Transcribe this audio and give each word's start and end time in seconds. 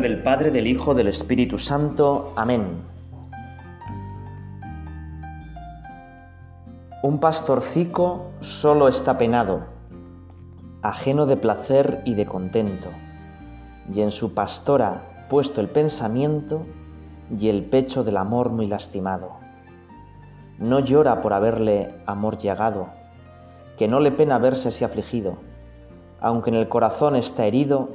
del 0.00 0.22
Padre, 0.22 0.50
del 0.50 0.66
Hijo, 0.66 0.94
del 0.94 1.08
Espíritu 1.08 1.58
Santo. 1.58 2.32
Amén. 2.36 2.66
Un 7.02 7.18
pastorcico 7.18 8.30
solo 8.40 8.88
está 8.88 9.18
penado, 9.18 9.66
ajeno 10.82 11.26
de 11.26 11.36
placer 11.36 12.02
y 12.04 12.14
de 12.14 12.26
contento, 12.26 12.90
y 13.92 14.00
en 14.00 14.10
su 14.10 14.34
pastora 14.34 15.26
puesto 15.28 15.60
el 15.60 15.68
pensamiento 15.68 16.64
y 17.36 17.48
el 17.48 17.64
pecho 17.64 18.04
del 18.04 18.16
amor 18.16 18.50
muy 18.50 18.66
lastimado. 18.66 19.36
No 20.58 20.80
llora 20.80 21.20
por 21.20 21.32
haberle 21.32 21.88
amor 22.06 22.38
llegado, 22.38 22.88
que 23.76 23.88
no 23.88 24.00
le 24.00 24.12
pena 24.12 24.38
verse 24.38 24.68
así 24.68 24.84
afligido, 24.84 25.36
aunque 26.20 26.50
en 26.50 26.56
el 26.56 26.68
corazón 26.68 27.16
está 27.16 27.46
herido 27.46 27.90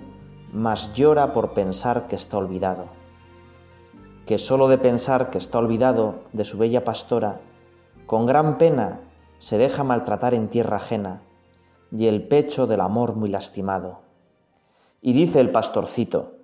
mas 0.54 0.94
llora 0.94 1.34
por 1.34 1.54
pensar 1.54 2.08
que 2.08 2.16
está 2.16 2.38
olvidado, 2.38 2.86
que 4.28 4.38
sólo 4.38 4.68
de 4.68 4.78
pensar 4.78 5.32
que 5.32 5.40
está 5.40 5.58
olvidado 5.58 6.22
de 6.32 6.46
su 6.46 6.60
bella 6.60 6.84
pastora, 6.84 7.42
con 8.06 8.28
gran 8.28 8.60
pena 8.60 9.00
se 9.40 9.58
deja 9.58 9.84
maltratar 9.84 10.36
en 10.36 10.50
tierra 10.50 10.78
ajena 10.78 11.24
y 11.92 12.06
el 12.06 12.28
pecho 12.28 12.68
del 12.68 12.82
amor 12.82 13.16
muy 13.16 13.30
lastimado. 13.30 14.02
Y 15.02 15.14
dice 15.14 15.40
el 15.40 15.50
pastorcito, 15.50 16.38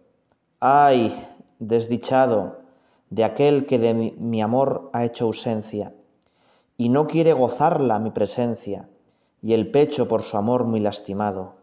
ay, 0.59 1.15
desdichado 1.59 2.61
de 3.11 3.23
aquel 3.23 3.67
que 3.67 3.77
de 3.77 3.93
mi 3.93 4.41
amor 4.41 4.89
ha 4.91 5.05
hecho 5.05 5.25
ausencia, 5.25 5.93
y 6.77 6.89
no 6.89 7.05
quiere 7.05 7.33
gozarla 7.33 7.99
mi 7.99 8.09
presencia, 8.09 8.89
y 9.43 9.53
el 9.53 9.69
pecho 9.69 10.07
por 10.07 10.23
su 10.23 10.35
amor 10.35 10.65
muy 10.65 10.79
lastimado 10.79 11.58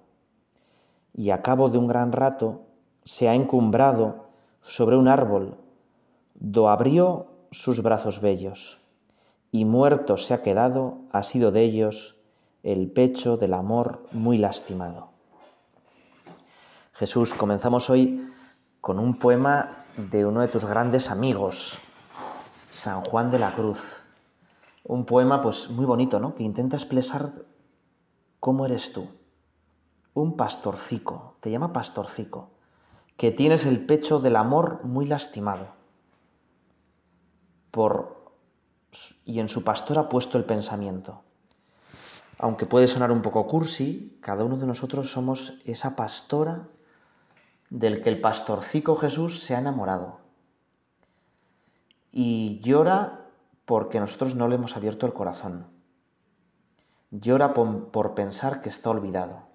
y 1.16 1.30
a 1.30 1.40
cabo 1.40 1.70
de 1.70 1.78
un 1.78 1.88
gran 1.88 2.12
rato 2.12 2.66
se 3.04 3.28
ha 3.28 3.34
encumbrado 3.34 4.26
sobre 4.60 4.96
un 4.96 5.08
árbol, 5.08 5.56
do 6.34 6.68
abrió 6.68 7.26
sus 7.50 7.82
brazos 7.82 8.20
bellos, 8.20 8.78
y 9.50 9.64
muerto 9.64 10.18
se 10.18 10.34
ha 10.34 10.42
quedado, 10.42 10.98
ha 11.10 11.22
sido 11.22 11.52
de 11.52 11.62
ellos 11.62 12.16
el 12.62 12.90
pecho 12.90 13.38
del 13.38 13.54
amor 13.54 14.02
muy 14.12 14.36
lastimado. 14.36 15.10
Jesús, 16.92 17.32
comenzamos 17.32 17.88
hoy 17.88 18.28
con 18.80 18.98
un 18.98 19.18
poema 19.18 19.84
de 19.96 20.26
uno 20.26 20.42
de 20.42 20.48
tus 20.48 20.66
grandes 20.66 21.10
amigos, 21.10 21.78
San 22.68 23.00
Juan 23.00 23.30
de 23.30 23.38
la 23.38 23.54
Cruz. 23.54 24.02
Un 24.84 25.06
poema 25.06 25.40
pues 25.40 25.70
muy 25.70 25.86
bonito, 25.86 26.20
¿no? 26.20 26.34
Que 26.34 26.42
intenta 26.42 26.76
expresar 26.76 27.32
cómo 28.40 28.66
eres 28.66 28.92
tú, 28.92 29.08
un 30.16 30.34
pastorcico, 30.34 31.36
te 31.40 31.50
llama 31.50 31.74
pastorcico, 31.74 32.48
que 33.18 33.32
tienes 33.32 33.66
el 33.66 33.84
pecho 33.84 34.18
del 34.18 34.36
amor 34.36 34.82
muy 34.82 35.04
lastimado. 35.04 35.66
Por, 37.70 38.32
y 39.26 39.40
en 39.40 39.50
su 39.50 39.62
pastor 39.62 39.98
ha 39.98 40.08
puesto 40.08 40.38
el 40.38 40.44
pensamiento. 40.44 41.20
Aunque 42.38 42.64
puede 42.64 42.86
sonar 42.86 43.12
un 43.12 43.20
poco 43.20 43.46
cursi, 43.46 44.18
cada 44.22 44.42
uno 44.42 44.56
de 44.56 44.66
nosotros 44.66 45.12
somos 45.12 45.60
esa 45.66 45.96
pastora 45.96 46.66
del 47.68 48.02
que 48.02 48.08
el 48.08 48.18
pastorcico 48.22 48.96
Jesús 48.96 49.42
se 49.42 49.54
ha 49.54 49.58
enamorado. 49.58 50.20
Y 52.10 52.60
llora 52.60 53.26
porque 53.66 54.00
nosotros 54.00 54.34
no 54.34 54.48
le 54.48 54.54
hemos 54.54 54.78
abierto 54.78 55.04
el 55.04 55.12
corazón. 55.12 55.66
Llora 57.10 57.52
por 57.52 58.14
pensar 58.14 58.62
que 58.62 58.70
está 58.70 58.88
olvidado. 58.88 59.45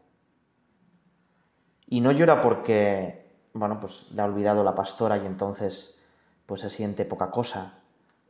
Y 1.91 1.99
no 1.99 2.13
llora 2.13 2.41
porque, 2.41 3.29
bueno, 3.53 3.81
pues 3.81 4.13
le 4.13 4.21
ha 4.21 4.25
olvidado 4.25 4.63
la 4.63 4.75
pastora 4.75 5.17
y 5.17 5.25
entonces 5.25 6.01
pues 6.45 6.61
se 6.61 6.69
siente 6.69 7.03
poca 7.03 7.31
cosa, 7.31 7.81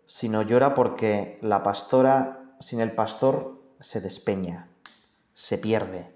sino 0.08 0.42
llora 0.42 0.74
porque 0.74 1.38
la 1.44 1.62
pastora 1.62 2.56
sin 2.60 2.82
el 2.82 2.94
pastor 2.96 3.62
se 3.80 4.02
despeña, 4.02 4.68
se 5.36 5.60
pierde. 5.60 6.12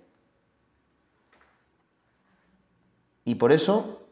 Y 3.25 3.35
por 3.35 3.51
eso, 3.51 4.07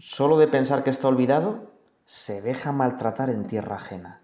solo 0.00 0.36
de 0.36 0.48
pensar 0.48 0.82
que 0.82 0.90
está 0.90 1.06
olvidado, 1.06 1.70
se 2.06 2.42
deja 2.42 2.72
maltratar 2.72 3.30
en 3.30 3.46
tierra 3.46 3.76
ajena. 3.76 4.20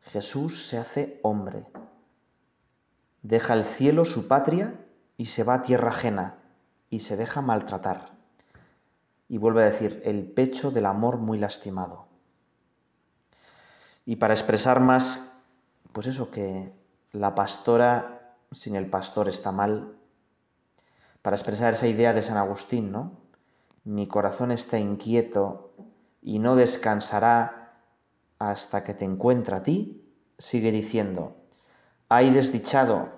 Jesús 0.00 0.68
se 0.68 0.78
hace 0.78 1.20
hombre. 1.22 1.66
Deja 3.20 3.52
el 3.52 3.64
cielo, 3.64 4.06
su 4.06 4.26
patria, 4.26 4.74
y 5.18 5.26
se 5.26 5.44
va 5.44 5.56
a 5.56 5.62
tierra 5.62 5.90
ajena, 5.90 6.41
y 6.92 7.00
se 7.00 7.16
deja 7.16 7.40
maltratar. 7.40 8.10
Y 9.26 9.38
vuelve 9.38 9.62
a 9.62 9.70
decir, 9.70 10.02
el 10.04 10.30
pecho 10.30 10.70
del 10.70 10.84
amor 10.84 11.16
muy 11.16 11.38
lastimado. 11.38 12.06
Y 14.04 14.16
para 14.16 14.34
expresar 14.34 14.80
más, 14.80 15.42
pues 15.94 16.06
eso, 16.06 16.30
que 16.30 16.70
la 17.12 17.34
pastora 17.34 18.36
sin 18.52 18.76
el 18.76 18.90
pastor 18.90 19.30
está 19.30 19.52
mal, 19.52 19.96
para 21.22 21.34
expresar 21.34 21.72
esa 21.72 21.86
idea 21.86 22.12
de 22.12 22.22
San 22.22 22.36
Agustín, 22.36 22.92
¿no? 22.92 23.12
Mi 23.84 24.06
corazón 24.06 24.52
está 24.52 24.78
inquieto 24.78 25.72
y 26.20 26.40
no 26.40 26.56
descansará 26.56 27.80
hasta 28.38 28.84
que 28.84 28.92
te 28.92 29.06
encuentre 29.06 29.56
a 29.56 29.62
ti, 29.62 30.14
sigue 30.38 30.70
diciendo, 30.70 31.38
hay 32.10 32.28
desdichado 32.28 33.08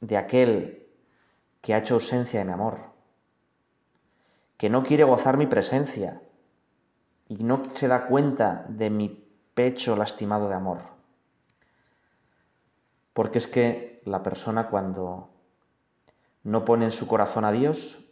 de 0.00 0.16
aquel 0.16 0.87
que 1.60 1.74
ha 1.74 1.78
hecho 1.78 1.94
ausencia 1.94 2.40
de 2.40 2.46
mi 2.46 2.52
amor, 2.52 2.92
que 4.56 4.70
no 4.70 4.82
quiere 4.82 5.04
gozar 5.04 5.36
mi 5.36 5.46
presencia 5.46 6.20
y 7.28 7.44
no 7.44 7.62
se 7.72 7.88
da 7.88 8.06
cuenta 8.06 8.66
de 8.68 8.90
mi 8.90 9.24
pecho 9.54 9.96
lastimado 9.96 10.48
de 10.48 10.54
amor. 10.54 10.78
Porque 13.12 13.38
es 13.38 13.46
que 13.46 14.02
la 14.04 14.22
persona 14.22 14.68
cuando 14.68 15.30
no 16.44 16.64
pone 16.64 16.86
en 16.86 16.92
su 16.92 17.06
corazón 17.06 17.44
a 17.44 17.52
Dios, 17.52 18.08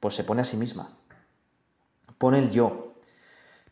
pues 0.00 0.14
se 0.14 0.24
pone 0.24 0.42
a 0.42 0.44
sí 0.44 0.56
misma. 0.56 0.96
Pone 2.18 2.38
el 2.38 2.50
yo. 2.50 2.94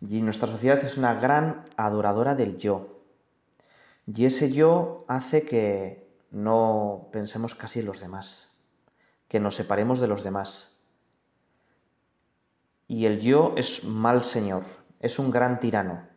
Y 0.01 0.23
nuestra 0.23 0.49
sociedad 0.49 0.79
es 0.85 0.97
una 0.99 1.15
gran 1.15 1.65
adoradora 1.77 2.35
del 2.35 2.59
yo. 2.59 3.03
Y 4.07 4.25
ese 4.25 4.53
yo 4.53 5.05
hace 5.09 5.45
que 5.45 6.00
no 6.31 7.09
pensemos 7.13 7.55
casi 7.55 7.81
en 7.81 7.87
los 7.87 8.01
demás, 8.01 8.53
que 9.29 9.41
nos 9.41 9.57
separemos 9.57 10.01
de 10.01 10.09
los 10.09 10.23
demás. 10.23 10.81
Y 12.87 13.07
el 13.07 13.21
yo 13.21 13.55
es 13.57 13.85
mal 13.85 14.25
señor, 14.25 14.65
es 15.01 15.19
un 15.19 15.31
gran 15.31 15.61
tirano 15.61 16.09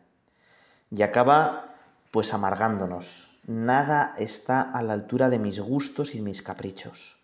y 0.90 1.02
acaba 1.02 1.74
pues 2.10 2.32
amargándonos. 2.32 3.40
Nada 3.46 4.14
está 4.18 4.62
a 4.62 4.82
la 4.82 4.92
altura 4.92 5.28
de 5.28 5.38
mis 5.38 5.60
gustos 5.60 6.14
y 6.14 6.22
mis 6.22 6.42
caprichos. 6.42 7.20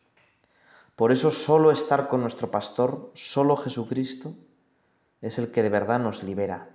Por 0.96 1.12
eso 1.12 1.30
solo 1.30 1.70
estar 1.70 2.08
con 2.08 2.20
nuestro 2.20 2.50
pastor, 2.50 3.10
solo 3.14 3.56
Jesucristo, 3.56 4.34
es 5.22 5.38
el 5.38 5.50
que 5.50 5.62
de 5.62 5.70
verdad 5.70 5.98
nos 5.98 6.22
libera. 6.22 6.70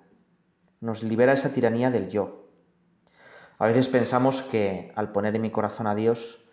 Nos 0.79 1.03
libera 1.03 1.33
esa 1.33 1.53
tiranía 1.53 1.91
del 1.91 2.09
yo, 2.09 2.44
a 3.57 3.67
veces 3.67 3.88
pensamos 3.88 4.41
que 4.41 4.91
al 4.95 5.11
poner 5.11 5.35
en 5.35 5.41
mi 5.41 5.51
corazón 5.51 5.88
a 5.88 5.95
Dios, 5.95 6.49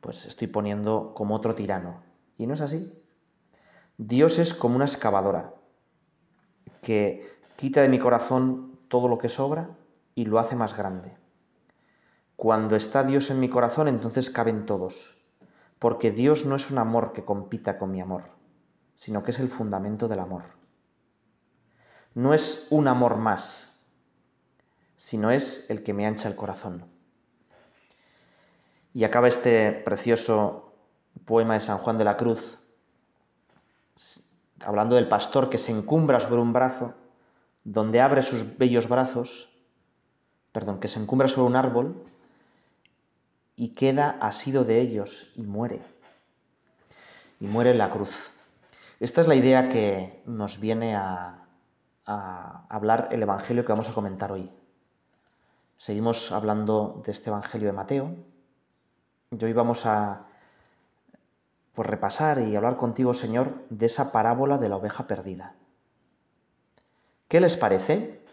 pues 0.00 0.26
estoy 0.26 0.48
poniendo 0.48 1.14
como 1.14 1.34
otro 1.34 1.54
tirano. 1.54 2.02
Y 2.36 2.46
no 2.46 2.54
es 2.54 2.60
así. 2.60 2.92
Dios 3.96 4.38
es 4.38 4.54
como 4.54 4.76
una 4.76 4.86
excavadora 4.86 5.54
que 6.82 7.38
quita 7.56 7.80
de 7.82 7.88
mi 7.88 7.98
corazón 7.98 8.78
todo 8.88 9.08
lo 9.08 9.18
que 9.18 9.28
sobra 9.28 9.70
y 10.14 10.24
lo 10.24 10.38
hace 10.38 10.56
más 10.56 10.76
grande. 10.76 11.16
Cuando 12.36 12.74
está 12.74 13.04
Dios 13.04 13.30
en 13.30 13.38
mi 13.38 13.48
corazón, 13.48 13.86
entonces 13.86 14.30
caben 14.30 14.66
todos, 14.66 15.24
porque 15.78 16.10
Dios 16.10 16.44
no 16.44 16.56
es 16.56 16.70
un 16.70 16.78
amor 16.78 17.12
que 17.12 17.24
compita 17.24 17.78
con 17.78 17.92
mi 17.92 18.00
amor, 18.00 18.24
sino 18.96 19.22
que 19.22 19.30
es 19.30 19.38
el 19.38 19.48
fundamento 19.48 20.08
del 20.08 20.18
amor. 20.18 20.42
No 22.14 22.34
es 22.34 22.66
un 22.70 22.88
amor 22.88 23.16
más, 23.16 23.73
sino 24.96 25.30
es 25.30 25.68
el 25.70 25.82
que 25.82 25.92
me 25.92 26.06
ancha 26.06 26.28
el 26.28 26.36
corazón. 26.36 26.84
Y 28.92 29.04
acaba 29.04 29.28
este 29.28 29.72
precioso 29.72 30.72
poema 31.24 31.54
de 31.54 31.60
San 31.60 31.78
Juan 31.78 31.98
de 31.98 32.04
la 32.04 32.16
Cruz, 32.16 32.58
hablando 34.60 34.96
del 34.96 35.08
pastor 35.08 35.50
que 35.50 35.58
se 35.58 35.72
encumbra 35.72 36.20
sobre 36.20 36.40
un 36.40 36.52
brazo, 36.52 36.94
donde 37.64 38.00
abre 38.00 38.22
sus 38.22 38.56
bellos 38.58 38.88
brazos, 38.88 39.56
perdón, 40.52 40.80
que 40.80 40.88
se 40.88 41.00
encumbra 41.00 41.28
sobre 41.28 41.48
un 41.48 41.56
árbol 41.56 42.04
y 43.56 43.70
queda 43.70 44.18
asido 44.20 44.64
de 44.64 44.80
ellos 44.80 45.32
y 45.36 45.42
muere. 45.42 45.82
Y 47.40 47.46
muere 47.46 47.70
en 47.70 47.78
la 47.78 47.90
cruz. 47.90 48.30
Esta 49.00 49.20
es 49.20 49.28
la 49.28 49.34
idea 49.34 49.70
que 49.70 50.22
nos 50.26 50.60
viene 50.60 50.94
a, 50.94 51.46
a 52.06 52.66
hablar 52.68 53.08
el 53.10 53.22
Evangelio 53.22 53.64
que 53.64 53.72
vamos 53.72 53.88
a 53.88 53.94
comentar 53.94 54.30
hoy. 54.30 54.50
Seguimos 55.76 56.30
hablando 56.30 57.02
de 57.04 57.12
este 57.12 57.30
Evangelio 57.30 57.66
de 57.66 57.72
Mateo 57.72 58.14
y 59.30 59.44
hoy 59.44 59.52
vamos 59.52 59.86
a 59.86 60.26
pues 61.74 61.88
repasar 61.88 62.40
y 62.40 62.54
hablar 62.54 62.76
contigo, 62.76 63.12
Señor, 63.12 63.64
de 63.70 63.86
esa 63.86 64.12
parábola 64.12 64.58
de 64.58 64.68
la 64.68 64.76
oveja 64.76 65.08
perdida. 65.08 65.54
¿Qué 67.26 67.40
les 67.40 67.56
parece? 67.56 68.24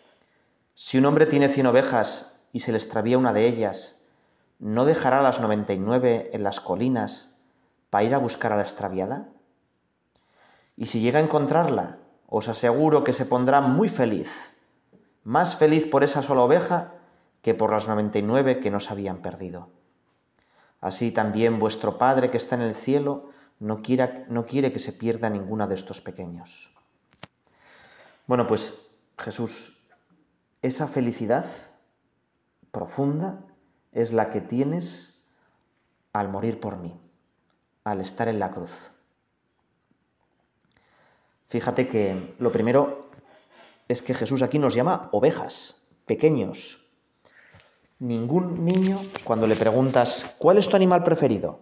Si 0.76 1.00
un 1.00 1.06
hombre 1.06 1.26
tiene 1.26 1.50
cien 1.50 1.66
ovejas 1.66 2.40
y 2.54 2.60
se 2.60 2.72
le 2.72 2.78
extravía 2.78 3.18
una 3.18 3.34
de 3.34 3.48
ellas, 3.48 4.02
¿no 4.60 4.86
dejará 4.86 5.24
las 5.24 5.42
noventa 5.42 5.74
y 5.74 5.80
nueve 5.80 6.30
en 6.34 6.44
las 6.44 6.60
colinas 6.60 7.40
para 7.90 8.04
ir 8.04 8.14
a 8.14 8.20
buscar 8.20 8.54
a 8.54 8.58
la 8.58 8.62
extraviada? 8.62 9.30
Y 10.78 10.86
si 10.86 11.02
llega 11.02 11.18
a 11.18 11.24
encontrarla, 11.24 11.98
os 12.28 12.48
aseguro 12.48 13.04
que 13.04 13.14
se 13.14 13.26
pondrá 13.26 13.62
muy 13.62 13.90
feliz, 13.90 14.30
más 15.24 15.56
feliz 15.56 15.88
por 15.88 16.04
esa 16.04 16.22
sola 16.22 16.44
oveja 16.44 16.94
que 17.42 17.54
por 17.54 17.72
las 17.72 17.88
noventa 17.88 18.20
y 18.20 18.22
nueve 18.22 18.60
que 18.60 18.72
no 18.72 18.80
se 18.80 18.92
habían 18.92 19.22
perdido. 19.22 19.70
Así 20.80 21.12
también 21.12 21.60
vuestro 21.60 21.98
Padre 21.98 22.32
que 22.32 22.38
está 22.38 22.56
en 22.56 22.62
el 22.62 22.76
cielo 22.76 23.30
no 23.60 23.82
quiere, 23.82 24.26
no 24.30 24.46
quiere 24.46 24.74
que 24.74 24.80
se 24.80 24.94
pierda 24.94 25.30
ninguna 25.30 25.68
de 25.68 25.76
estos 25.76 26.02
pequeños. 26.02 26.74
Bueno, 28.26 28.48
pues 28.48 28.96
Jesús, 29.18 29.86
esa 30.62 30.88
felicidad 30.88 31.46
profunda 32.72 33.44
es 33.92 34.14
la 34.14 34.30
que 34.30 34.42
tienes 34.42 35.24
al 36.14 36.30
morir 36.30 36.60
por 36.60 36.78
mí, 36.78 37.00
al 37.84 38.02
estar 38.02 38.28
en 38.28 38.40
la 38.40 38.52
cruz. 38.52 38.92
Fíjate 41.50 41.88
que 41.88 42.36
lo 42.40 42.52
primero 42.52 43.10
es 43.88 44.02
que 44.02 44.14
Jesús 44.14 44.42
aquí 44.42 44.58
nos 44.58 44.74
llama 44.74 45.10
ovejas, 45.12 45.84
pequeños, 46.06 46.81
Ningún 48.02 48.66
niño, 48.66 49.00
cuando 49.24 49.46
le 49.46 49.56
preguntas, 49.56 50.36
¿cuál 50.40 50.58
es 50.58 50.68
tu 50.68 50.76
animal 50.76 51.04
preferido? 51.04 51.60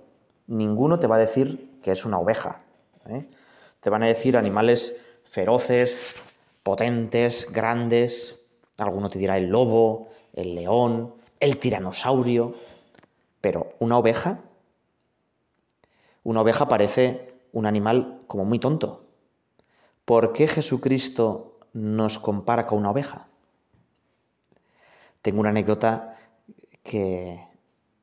Ninguno 0.48 0.98
te 0.98 1.06
va 1.06 1.18
a 1.18 1.20
decir 1.20 1.82
que 1.84 1.92
es 1.92 2.06
una 2.06 2.18
oveja. 2.18 2.62
¿eh? 3.10 3.30
Te 3.82 3.90
van 3.90 4.04
a 4.04 4.06
decir 4.06 4.38
animales 4.38 5.06
feroces, 5.26 6.14
potentes, 6.64 7.52
grandes. 7.52 8.46
Alguno 8.78 9.10
te 9.10 9.20
dirá 9.20 9.38
el 9.38 9.50
lobo, 9.50 10.08
el 10.32 10.56
león, 10.56 11.14
el 11.42 11.60
tiranosaurio. 11.60 12.54
Pero 13.42 13.74
una 13.80 13.98
oveja, 13.98 14.40
una 16.24 16.40
oveja 16.40 16.70
parece 16.70 17.34
un 17.52 17.66
animal 17.66 18.22
como 18.28 18.46
muy 18.46 18.60
tonto. 18.60 19.04
¿Por 20.06 20.32
qué 20.32 20.48
Jesucristo 20.48 21.58
nos 21.74 22.18
compara 22.18 22.66
con 22.66 22.80
una 22.80 22.92
oveja? 22.92 23.28
Tengo 25.22 25.42
una 25.42 25.50
anécdota 25.50 26.16
que, 26.90 27.40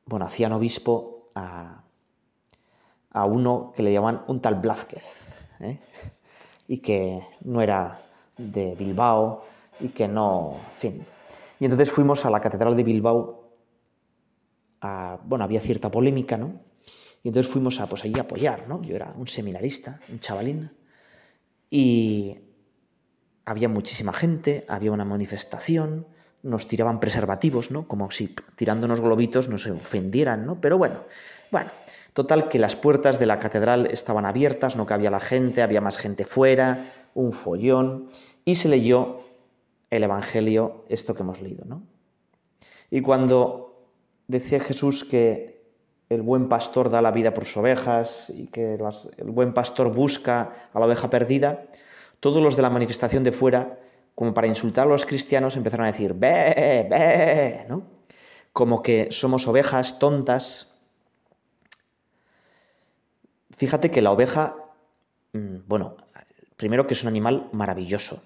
bueno, 0.05 0.27
hacían 0.27 0.53
obispo 0.53 1.33
a, 1.35 1.83
uno 3.27 3.73
que 3.75 3.83
le 3.83 3.93
llamaban 3.93 4.23
un 4.29 4.41
tal 4.41 4.57
Blázquez, 4.57 5.35
¿eh? 5.59 5.81
y 6.69 6.79
que 6.79 7.27
no 7.41 7.63
era 7.63 7.99
de 8.37 8.77
Bilbao, 8.77 9.43
y 9.81 9.89
que 9.89 10.07
no, 10.07 10.53
en 10.53 10.79
fin. 10.79 11.07
Y 11.59 11.65
entonces 11.65 11.91
fuimos 11.91 12.25
a 12.27 12.31
la 12.31 12.41
Catedral 12.41 12.77
de 12.77 12.85
Bilbao, 12.85 13.51
a, 14.83 15.19
bueno, 15.25 15.45
había 15.45 15.61
cierta 15.61 15.91
polémica, 15.91 16.37
¿no? 16.37 16.61
Y 17.25 17.29
entonces 17.29 17.51
fuimos 17.51 17.81
a, 17.81 17.89
pues 17.89 18.05
allí 18.05 18.17
a 18.19 18.23
apoyar, 18.23 18.69
¿no? 18.69 18.83
Yo 18.83 18.95
era 18.95 19.13
un 19.17 19.27
seminarista, 19.27 19.99
un 20.11 20.21
chavalín, 20.21 20.71
y 21.71 22.39
había 23.45 23.69
muchísima 23.69 24.13
gente, 24.13 24.65
había 24.69 24.93
una 24.93 25.05
manifestación, 25.05 26.07
nos 26.47 26.69
tiraban 26.69 27.01
preservativos, 27.01 27.71
¿no? 27.71 27.87
Como 27.89 28.11
si 28.11 28.35
tirándonos 28.55 29.01
globitos 29.01 29.49
nos 29.49 29.67
ofendieran, 29.67 30.47
¿no? 30.47 30.61
Pero 30.61 30.79
bueno, 30.79 31.01
bueno, 31.51 31.71
total 32.13 32.49
que 32.49 32.59
las 32.59 32.77
puertas 32.77 33.19
de 33.19 33.27
la 33.27 33.41
catedral 33.41 33.87
estaban 33.87 34.25
abiertas, 34.25 34.77
no 34.77 34.87
cabía 34.87 35.11
la 35.11 35.21
gente, 35.21 35.63
había 35.63 35.81
más 35.81 35.99
gente 35.99 36.25
fuera, 36.25 36.87
un 37.15 37.33
follón, 37.33 38.09
y 38.45 38.55
se 38.55 38.69
leyó 38.69 39.19
el 39.91 40.05
Evangelio, 40.05 40.85
esto 40.89 41.15
que 41.15 41.23
hemos 41.23 41.43
leído, 41.43 41.65
¿no? 41.65 41.83
Y 42.91 43.01
cuando 43.01 43.89
decía 44.29 44.61
Jesús 44.61 45.05
que 45.05 45.57
el 46.09 46.23
buen 46.23 46.49
pastor 46.49 46.91
da 46.91 47.03
la 47.03 47.11
vida 47.11 47.35
por 47.35 47.45
sus 47.45 47.57
ovejas 47.57 48.31
y 48.31 48.47
que 48.47 48.75
el 48.75 49.31
buen 49.31 49.53
pastor 49.53 49.93
busca 49.93 50.69
a 50.73 50.79
la 50.79 50.87
oveja 50.87 51.11
perdida, 51.11 51.67
todos 52.21 52.41
los 52.43 52.55
de 52.55 52.63
la 52.63 52.71
manifestación 52.71 53.25
de 53.25 53.33
fuera 53.33 53.81
como 54.17 54.33
para 54.33 54.47
insultar 54.47 54.87
a 54.87 54.91
los 54.91 55.05
cristianos, 55.05 55.57
empezaron 55.57 55.85
a 55.85 55.93
decir, 55.93 56.15
ve, 56.15 56.87
ve, 56.89 57.67
¿no? 57.69 57.83
Como 58.51 58.83
que 58.83 59.09
somos 59.11 59.47
ovejas 59.47 59.99
tontas. 59.99 60.79
Fíjate 63.51 63.91
que 63.91 64.01
la 64.01 64.13
oveja, 64.13 64.57
mm, 65.35 65.59
bueno, 65.67 65.97
primero 66.57 66.87
que 66.87 66.95
es 66.95 67.03
un 67.03 67.09
animal 67.09 67.51
maravilloso. 67.53 68.23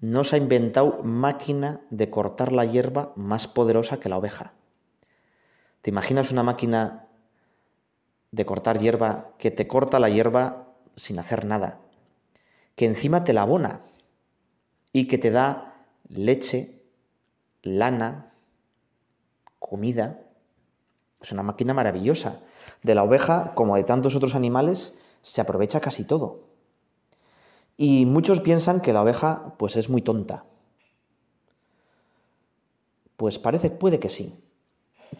No 0.00 0.24
se 0.24 0.36
ha 0.36 0.38
inventado 0.38 1.02
máquina 1.02 1.82
de 1.90 2.08
cortar 2.08 2.54
la 2.54 2.64
hierba 2.64 3.12
más 3.14 3.46
poderosa 3.46 4.00
que 4.00 4.08
la 4.08 4.16
oveja. 4.16 4.54
¿Te 5.82 5.90
imaginas 5.90 6.32
una 6.32 6.42
máquina 6.42 7.06
de 8.30 8.46
cortar 8.46 8.78
hierba 8.78 9.34
que 9.36 9.50
te 9.50 9.68
corta 9.68 10.00
la 10.00 10.08
hierba 10.08 10.72
sin 10.96 11.18
hacer 11.18 11.44
nada? 11.44 11.80
Que 12.76 12.86
encima 12.86 13.24
te 13.24 13.34
la 13.34 13.42
abona 13.42 13.91
y 14.92 15.08
que 15.08 15.18
te 15.18 15.30
da 15.30 15.86
leche, 16.08 16.82
lana, 17.62 18.34
comida. 19.58 20.20
Es 21.20 21.32
una 21.32 21.42
máquina 21.42 21.74
maravillosa. 21.74 22.40
De 22.82 22.94
la 22.94 23.04
oveja, 23.04 23.52
como 23.54 23.76
de 23.76 23.84
tantos 23.84 24.16
otros 24.16 24.34
animales, 24.34 24.98
se 25.22 25.40
aprovecha 25.40 25.80
casi 25.80 26.04
todo. 26.04 26.48
Y 27.76 28.06
muchos 28.06 28.40
piensan 28.40 28.80
que 28.80 28.92
la 28.92 29.02
oveja 29.02 29.54
pues 29.58 29.76
es 29.76 29.88
muy 29.88 30.02
tonta. 30.02 30.44
Pues 33.16 33.38
parece, 33.38 33.70
puede 33.70 33.98
que 33.98 34.08
sí. 34.08 34.44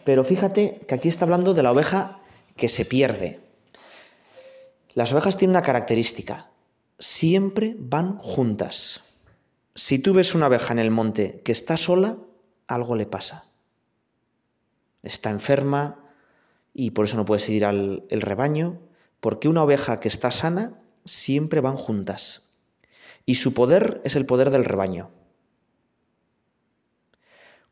Pero 0.03 0.23
fíjate 0.23 0.85
que 0.87 0.95
aquí 0.95 1.07
está 1.07 1.25
hablando 1.25 1.53
de 1.53 1.63
la 1.63 1.71
oveja 1.71 2.19
que 2.57 2.69
se 2.69 2.85
pierde. 2.85 3.39
Las 4.93 5.13
ovejas 5.13 5.37
tienen 5.37 5.55
una 5.55 5.61
característica. 5.61 6.51
Siempre 6.99 7.75
van 7.79 8.17
juntas. 8.17 9.01
Si 9.75 9.97
tú 9.97 10.13
ves 10.13 10.35
una 10.35 10.45
abeja 10.45 10.71
en 10.71 10.77
el 10.77 10.91
monte 10.91 11.41
que 11.43 11.51
está 11.51 11.77
sola, 11.77 12.17
algo 12.67 12.95
le 12.95 13.07
pasa. 13.07 13.49
Está 15.01 15.31
enferma 15.31 15.97
y 16.75 16.91
por 16.91 17.05
eso 17.05 17.17
no 17.17 17.25
puede 17.25 17.41
seguir 17.41 17.65
al 17.65 18.05
rebaño, 18.09 18.79
porque 19.19 19.47
una 19.47 19.63
oveja 19.63 19.99
que 19.99 20.07
está 20.07 20.29
sana 20.29 20.79
siempre 21.05 21.59
van 21.59 21.75
juntas. 21.75 22.53
Y 23.25 23.35
su 23.35 23.55
poder 23.55 23.99
es 24.03 24.15
el 24.15 24.27
poder 24.27 24.51
del 24.51 24.63
rebaño. 24.63 25.09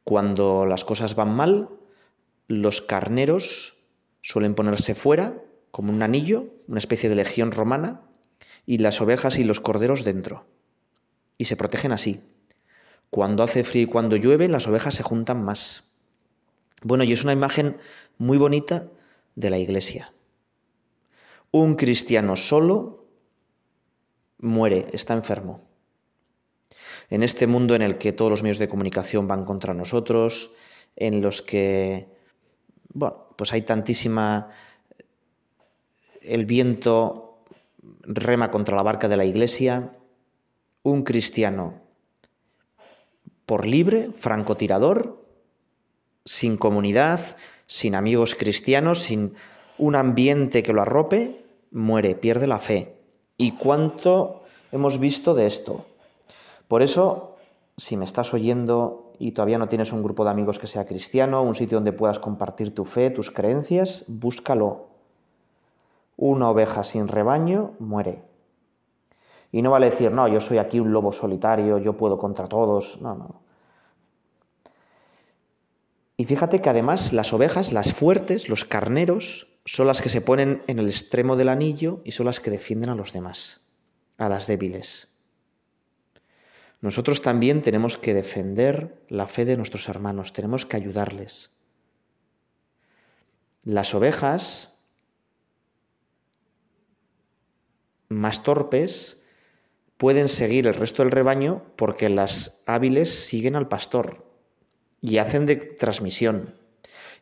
Cuando 0.03 0.65
las 0.65 0.83
cosas 0.83 1.13
van 1.13 1.35
mal, 1.35 1.69
los 2.47 2.81
carneros 2.81 3.77
suelen 4.21 4.55
ponerse 4.55 4.95
fuera, 4.95 5.39
como 5.69 5.93
un 5.93 6.01
anillo, 6.01 6.47
una 6.67 6.79
especie 6.79 7.09
de 7.09 7.15
legión 7.15 7.51
romana, 7.51 8.01
y 8.65 8.79
las 8.79 9.01
ovejas 9.01 9.37
y 9.37 9.43
los 9.43 9.59
corderos 9.59 10.03
dentro 10.03 10.47
y 11.41 11.45
se 11.45 11.57
protegen 11.57 11.91
así. 11.91 12.21
Cuando 13.09 13.41
hace 13.41 13.63
frío 13.63 13.81
y 13.81 13.87
cuando 13.87 14.15
llueve, 14.15 14.47
las 14.47 14.67
ovejas 14.67 14.93
se 14.93 15.01
juntan 15.01 15.43
más. 15.43 15.95
Bueno, 16.83 17.03
y 17.03 17.13
es 17.13 17.23
una 17.23 17.33
imagen 17.33 17.77
muy 18.19 18.37
bonita 18.37 18.91
de 19.33 19.49
la 19.49 19.57
iglesia. 19.57 20.13
Un 21.49 21.73
cristiano 21.73 22.35
solo 22.35 23.07
muere, 24.37 24.85
está 24.93 25.15
enfermo. 25.15 25.63
En 27.09 27.23
este 27.23 27.47
mundo 27.47 27.73
en 27.73 27.81
el 27.81 27.97
que 27.97 28.13
todos 28.13 28.29
los 28.29 28.43
medios 28.43 28.59
de 28.59 28.69
comunicación 28.69 29.27
van 29.27 29.43
contra 29.43 29.73
nosotros, 29.73 30.51
en 30.95 31.23
los 31.23 31.41
que, 31.41 32.07
bueno, 32.93 33.29
pues 33.35 33.51
hay 33.51 33.63
tantísima... 33.63 34.51
El 36.21 36.45
viento 36.45 37.43
rema 38.03 38.51
contra 38.51 38.77
la 38.77 38.83
barca 38.83 39.07
de 39.07 39.17
la 39.17 39.25
iglesia, 39.25 39.97
un 40.83 41.03
cristiano 41.03 41.75
por 43.45 43.65
libre, 43.65 44.09
francotirador, 44.15 45.25
sin 46.25 46.57
comunidad, 46.57 47.19
sin 47.67 47.95
amigos 47.95 48.35
cristianos, 48.35 48.99
sin 48.99 49.33
un 49.77 49.95
ambiente 49.95 50.63
que 50.63 50.73
lo 50.73 50.81
arrope, 50.81 51.43
muere, 51.71 52.15
pierde 52.15 52.47
la 52.47 52.59
fe. 52.59 52.95
¿Y 53.37 53.51
cuánto 53.51 54.43
hemos 54.71 54.99
visto 54.99 55.33
de 55.33 55.47
esto? 55.47 55.85
Por 56.67 56.81
eso, 56.81 57.35
si 57.75 57.97
me 57.97 58.05
estás 58.05 58.33
oyendo 58.33 59.11
y 59.19 59.33
todavía 59.33 59.57
no 59.57 59.67
tienes 59.67 59.91
un 59.91 60.03
grupo 60.03 60.23
de 60.23 60.31
amigos 60.31 60.57
que 60.57 60.67
sea 60.67 60.85
cristiano, 60.85 61.41
un 61.41 61.55
sitio 61.55 61.77
donde 61.77 61.93
puedas 61.93 62.19
compartir 62.19 62.73
tu 62.73 62.85
fe, 62.85 63.09
tus 63.09 63.31
creencias, 63.31 64.05
búscalo. 64.07 64.87
Una 66.15 66.49
oveja 66.49 66.83
sin 66.83 67.07
rebaño 67.07 67.73
muere. 67.79 68.30
Y 69.51 69.61
no 69.61 69.71
vale 69.71 69.89
decir, 69.89 70.11
no, 70.11 70.27
yo 70.27 70.39
soy 70.39 70.57
aquí 70.57 70.79
un 70.79 70.93
lobo 70.93 71.11
solitario, 71.11 71.77
yo 71.77 71.97
puedo 71.97 72.17
contra 72.17 72.47
todos. 72.47 73.01
No, 73.01 73.15
no. 73.15 73.41
Y 76.15 76.25
fíjate 76.25 76.61
que 76.61 76.69
además 76.69 77.13
las 77.13 77.33
ovejas, 77.33 77.73
las 77.73 77.93
fuertes, 77.93 78.47
los 78.47 78.63
carneros, 78.63 79.47
son 79.65 79.87
las 79.87 80.01
que 80.01 80.09
se 80.09 80.21
ponen 80.21 80.63
en 80.67 80.79
el 80.79 80.87
extremo 80.87 81.35
del 81.35 81.49
anillo 81.49 82.01
y 82.03 82.11
son 82.11 82.27
las 82.27 82.39
que 82.39 82.51
defienden 82.51 82.89
a 82.89 82.95
los 82.95 83.11
demás, 83.11 83.67
a 84.17 84.29
las 84.29 84.47
débiles. 84.47 85.19
Nosotros 86.79 87.21
también 87.21 87.61
tenemos 87.61 87.97
que 87.97 88.13
defender 88.13 89.03
la 89.07 89.27
fe 89.27 89.45
de 89.45 89.57
nuestros 89.57 89.87
hermanos, 89.87 90.33
tenemos 90.33 90.65
que 90.65 90.77
ayudarles. 90.77 91.57
Las 93.63 93.93
ovejas 93.93 94.79
más 98.09 98.43
torpes 98.43 99.20
pueden 100.01 100.29
seguir 100.29 100.65
el 100.65 100.73
resto 100.73 101.03
del 101.03 101.11
rebaño 101.11 101.61
porque 101.75 102.09
las 102.09 102.63
hábiles 102.65 103.07
siguen 103.27 103.55
al 103.55 103.67
pastor 103.67 104.25
y 104.99 105.19
hacen 105.19 105.45
de 105.45 105.57
transmisión. 105.57 106.55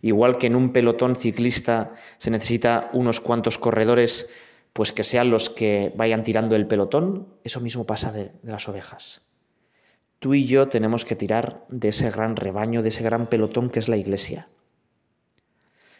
Igual 0.01 0.37
que 0.37 0.47
en 0.47 0.55
un 0.55 0.69
pelotón 0.69 1.17
ciclista 1.17 1.93
se 2.19 2.31
necesita 2.31 2.89
unos 2.93 3.19
cuantos 3.19 3.57
corredores, 3.57 4.29
pues 4.71 4.93
que 4.93 5.03
sean 5.03 5.29
los 5.29 5.49
que 5.49 5.91
vayan 5.97 6.23
tirando 6.23 6.55
el 6.55 6.67
pelotón, 6.67 7.27
eso 7.43 7.59
mismo 7.59 7.85
pasa 7.85 8.13
de, 8.13 8.31
de 8.41 8.51
las 8.53 8.69
ovejas. 8.69 9.23
Tú 10.19 10.33
y 10.33 10.45
yo 10.45 10.69
tenemos 10.69 11.03
que 11.03 11.17
tirar 11.17 11.65
de 11.67 11.89
ese 11.89 12.09
gran 12.09 12.37
rebaño, 12.37 12.81
de 12.81 12.87
ese 12.87 13.03
gran 13.03 13.27
pelotón 13.27 13.69
que 13.69 13.79
es 13.79 13.89
la 13.89 13.97
iglesia. 13.97 14.47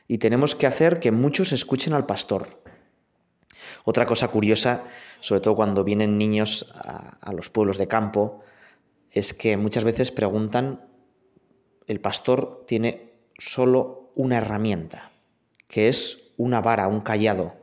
Y 0.08 0.20
tenemos 0.20 0.56
que 0.56 0.66
hacer 0.66 1.02
que 1.02 1.12
muchos 1.12 1.52
escuchen 1.52 1.92
al 1.92 2.06
pastor. 2.06 2.64
Otra 3.84 4.06
cosa 4.06 4.28
curiosa, 4.28 4.84
sobre 5.20 5.42
todo 5.42 5.56
cuando 5.56 5.84
vienen 5.84 6.18
niños 6.18 6.72
a, 6.76 7.32
los 7.34 7.50
pueblos 7.50 7.78
de 7.78 7.88
campo, 7.88 8.42
es 9.12 9.34
que 9.34 9.58
muchas 9.58 9.84
veces 9.84 10.12
preguntan, 10.12 10.86
el 11.88 12.00
pastor 12.00 12.66
tiene 12.68 13.14
solo 13.38 14.12
una 14.16 14.38
herramienta, 14.38 15.12
que 15.68 15.88
es 15.88 16.34
una 16.38 16.62
vara, 16.62 16.88
un 16.88 17.02
callado. 17.02 17.56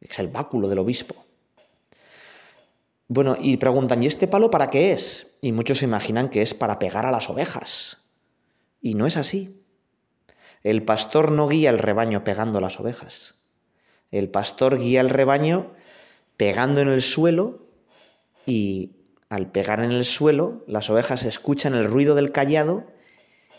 Es 0.00 0.18
el 0.18 0.28
báculo 0.28 0.68
del 0.68 0.78
obispo. 0.78 1.24
Bueno, 3.08 3.36
y 3.38 3.56
preguntan, 3.58 4.02
¿y 4.02 4.06
este 4.06 4.26
palo 4.26 4.50
para 4.50 4.68
qué 4.70 4.92
es? 4.92 5.38
Y 5.42 5.52
muchos 5.52 5.78
se 5.78 5.84
imaginan 5.84 6.30
que 6.30 6.42
es 6.42 6.54
para 6.54 6.78
pegar 6.78 7.06
a 7.06 7.10
las 7.10 7.28
ovejas. 7.28 7.98
Y 8.80 8.94
no 8.94 9.06
es 9.06 9.16
así. 9.16 9.64
El 10.62 10.82
pastor 10.84 11.30
no 11.30 11.46
guía 11.46 11.70
el 11.70 11.78
rebaño 11.78 12.24
pegando 12.24 12.60
las 12.60 12.80
ovejas. 12.80 13.43
El 14.14 14.30
pastor 14.30 14.78
guía 14.78 15.00
el 15.00 15.10
rebaño 15.10 15.72
pegando 16.36 16.80
en 16.80 16.86
el 16.86 17.02
suelo 17.02 17.66
y 18.46 18.92
al 19.28 19.50
pegar 19.50 19.80
en 19.80 19.90
el 19.90 20.04
suelo 20.04 20.62
las 20.68 20.88
ovejas 20.88 21.24
escuchan 21.24 21.74
el 21.74 21.86
ruido 21.86 22.14
del 22.14 22.30
callado 22.30 22.86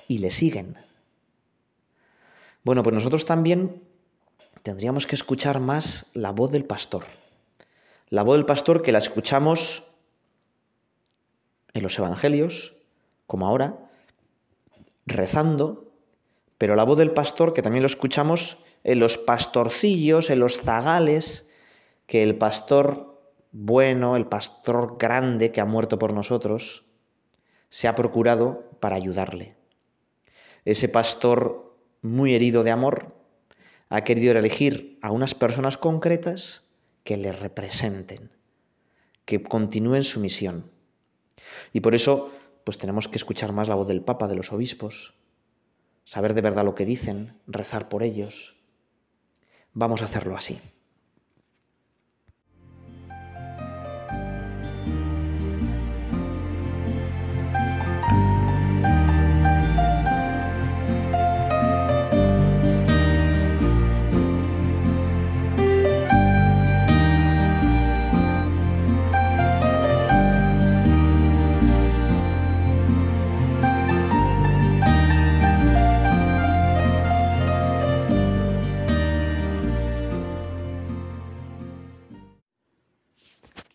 y 0.07 0.19
le 0.19 0.31
siguen. 0.31 0.77
Bueno, 2.63 2.83
pues 2.83 2.95
nosotros 2.95 3.25
también 3.25 3.83
tendríamos 4.63 5.07
que 5.07 5.15
escuchar 5.15 5.59
más 5.59 6.05
la 6.13 6.31
voz 6.31 6.53
del 6.53 6.63
pastor. 6.63 7.03
La 8.07 8.24
voz 8.24 8.38
del 8.38 8.45
pastor 8.45 8.81
que 8.81 8.93
la 8.93 9.00
escuchamos 9.00 9.91
en 11.74 11.83
los 11.83 12.00
evangelios, 12.00 12.77
como 13.27 13.45
ahora, 13.45 13.89
rezando, 15.05 15.91
pero 16.57 16.77
la 16.77 16.85
voz 16.85 16.97
del 16.97 17.12
pastor 17.12 17.51
que 17.51 17.62
también 17.62 17.83
lo 17.83 17.88
escuchamos 17.88 18.64
en 18.85 18.99
los 18.99 19.17
pastorcillos, 19.17 20.29
en 20.29 20.39
los 20.39 20.61
zagales, 20.61 21.51
que 22.05 22.23
el 22.23 22.37
pastor 22.37 23.19
bueno, 23.51 24.15
el 24.15 24.27
pastor 24.27 24.97
grande 24.99 25.51
que 25.51 25.59
ha 25.59 25.65
muerto 25.65 25.97
por 25.97 26.13
nosotros, 26.13 26.85
se 27.69 27.87
ha 27.87 27.95
procurado 27.95 28.69
para 28.79 28.95
ayudarle. 28.95 29.55
Ese 30.65 30.87
pastor 30.87 31.75
muy 32.01 32.35
herido 32.35 32.63
de 32.63 32.71
amor 32.71 33.15
ha 33.89 34.03
querido 34.03 34.37
elegir 34.37 34.99
a 35.01 35.11
unas 35.11 35.33
personas 35.33 35.77
concretas 35.77 36.67
que 37.03 37.17
le 37.17 37.31
representen, 37.31 38.31
que 39.25 39.41
continúen 39.41 40.03
su 40.03 40.19
misión. 40.19 40.69
Y 41.73 41.79
por 41.79 41.95
eso, 41.95 42.31
pues 42.65 42.77
tenemos 42.77 43.07
que 43.07 43.17
escuchar 43.17 43.51
más 43.51 43.67
la 43.67 43.75
voz 43.75 43.87
del 43.87 44.03
Papa, 44.03 44.27
de 44.27 44.35
los 44.35 44.51
obispos, 44.51 45.15
saber 46.03 46.33
de 46.35 46.41
verdad 46.41 46.65
lo 46.65 46.75
que 46.75 46.85
dicen, 46.85 47.39
rezar 47.47 47.89
por 47.89 48.03
ellos. 48.03 48.54
Vamos 49.75 50.01
a 50.01 50.05
hacerlo 50.05 50.38
así. 50.38 50.60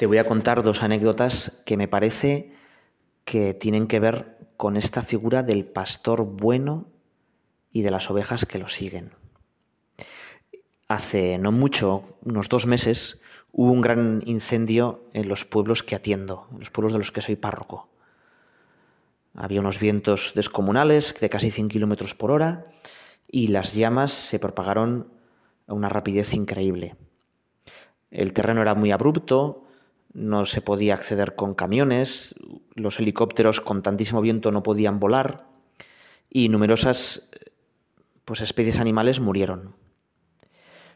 Te 0.01 0.07
voy 0.07 0.17
a 0.17 0.25
contar 0.25 0.63
dos 0.63 0.83
anécdotas 0.83 1.61
que 1.67 1.77
me 1.77 1.87
parece 1.87 2.55
que 3.27 3.53
tienen 3.53 3.87
que 3.87 4.01
ver 4.01 4.39
con 4.57 4.79
esta 4.79 5.03
figura 5.03 5.43
del 5.43 5.67
pastor 5.67 6.25
bueno 6.25 6.87
y 7.71 7.83
de 7.83 7.91
las 7.91 8.11
ovejas 8.11 8.47
que 8.47 8.59
lo 8.59 8.67
siguen. 8.67 9.13
Hace 10.89 11.37
no 11.37 11.53
mucho, 11.53 12.17
unos 12.25 12.49
dos 12.49 12.65
meses, 12.65 13.21
hubo 13.53 13.73
un 13.73 13.83
gran 13.83 14.23
incendio 14.25 15.05
en 15.13 15.29
los 15.29 15.45
pueblos 15.45 15.83
que 15.83 15.97
atiendo, 15.97 16.49
en 16.51 16.61
los 16.61 16.71
pueblos 16.71 16.95
de 16.95 16.99
los 16.99 17.13
que 17.13 17.21
soy 17.21 17.37
párroco. 17.37 17.91
Había 19.35 19.61
unos 19.61 19.79
vientos 19.79 20.33
descomunales 20.35 21.15
de 21.21 21.29
casi 21.29 21.51
100 21.51 21.69
kilómetros 21.69 22.15
por 22.15 22.31
hora 22.31 22.65
y 23.31 23.49
las 23.49 23.75
llamas 23.75 24.13
se 24.13 24.39
propagaron 24.39 25.13
a 25.67 25.75
una 25.75 25.91
rapidez 25.91 26.33
increíble. 26.33 26.97
El 28.11 28.33
terreno 28.33 28.63
era 28.63 28.75
muy 28.75 28.93
abrupto, 28.93 29.67
no 30.13 30.45
se 30.45 30.61
podía 30.61 30.95
acceder 30.95 31.35
con 31.37 31.55
camiones, 31.55 32.35
los 32.75 32.99
helicópteros 32.99 33.61
con 33.61 33.83
tantísimo 33.83 34.21
viento 34.21 34.51
no 34.53 34.63
podían 34.63 34.99
volar 34.99 35.47
y 36.29 36.49
numerosas 36.49 37.31
pues, 38.25 38.41
especies 38.41 38.79
animales 38.79 39.21
murieron. 39.21 39.75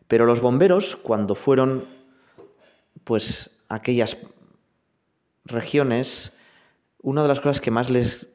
Pero 0.06 0.26
los 0.26 0.40
bomberos, 0.40 0.96
cuando 0.96 1.34
fueron 1.34 1.84
pues, 3.04 3.58
a 3.68 3.76
aquellas 3.76 4.18
regiones, 5.44 6.36
una 7.02 7.22
de 7.22 7.28
las 7.28 7.40
cosas 7.40 7.60
que 7.60 7.70
más 7.70 7.90
les 7.90 8.28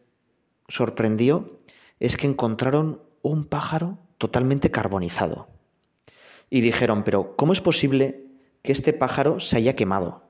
sorprendió 0.67 1.57
es 1.99 2.17
que 2.17 2.27
encontraron 2.27 3.01
un 3.21 3.45
pájaro 3.45 3.97
totalmente 4.17 4.71
carbonizado. 4.71 5.47
Y 6.49 6.61
dijeron, 6.61 7.03
pero 7.03 7.35
¿cómo 7.35 7.53
es 7.53 7.61
posible 7.61 8.25
que 8.61 8.71
este 8.71 8.93
pájaro 8.93 9.39
se 9.39 9.57
haya 9.57 9.75
quemado? 9.75 10.28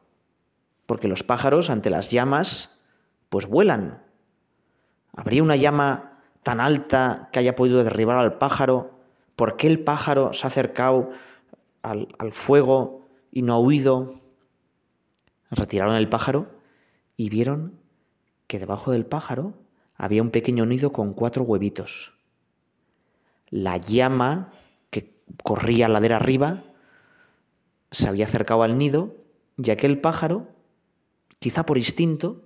Porque 0.90 1.08
los 1.08 1.22
pájaros 1.22 1.70
ante 1.70 1.92
las 1.92 2.10
llamas 2.10 2.80
pues 3.30 3.46
vuelan. 3.46 4.02
¿Habría 5.16 5.44
una 5.44 5.56
llama 5.56 6.20
tan 6.42 6.60
alta 6.60 7.30
que 7.32 7.38
haya 7.38 7.56
podido 7.56 7.84
derribar 7.84 8.18
al 8.18 8.40
pájaro? 8.40 9.00
¿Por 9.36 9.56
qué 9.56 9.68
el 9.68 9.84
pájaro 9.84 10.34
se 10.34 10.48
ha 10.48 10.50
acercado 10.50 11.12
al, 11.84 12.08
fuego 12.32 13.08
y 13.32 13.44
no 13.44 13.54
ha 13.54 13.60
huido? 13.60 14.20
Retiraron 15.52 15.94
el 15.94 16.10
pájaro 16.10 16.48
y 17.16 17.30
vieron 17.30 17.80
que 18.48 18.58
debajo 18.58 18.90
del 18.90 19.06
pájaro 19.06 19.54
había 19.96 20.24
un 20.24 20.32
pequeño 20.32 20.66
nido 20.66 20.92
con 20.92 21.14
cuatro 21.14 21.44
huevitos. 21.44 22.14
La 23.52 23.78
llama 23.78 24.54
que 24.90 25.22
corría 25.44 25.88
ladera 25.88 26.16
arriba 26.16 26.64
se 27.92 28.10
había 28.10 28.26
acercado 28.26 28.64
al 28.64 28.80
nido 28.80 29.16
y 29.56 29.70
aquel 29.70 30.02
pájaro 30.02 30.58
quizá 31.40 31.66
por 31.66 31.78
instinto, 31.78 32.44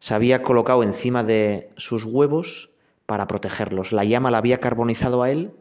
se 0.00 0.14
había 0.14 0.42
colocado 0.42 0.82
encima 0.82 1.24
de 1.24 1.72
sus 1.76 2.04
huevos 2.04 2.74
para 3.06 3.26
protegerlos. 3.26 3.92
La 3.92 4.04
llama 4.04 4.30
la 4.30 4.38
había 4.38 4.60
carbonizado 4.60 5.22
a 5.22 5.30
él, 5.30 5.54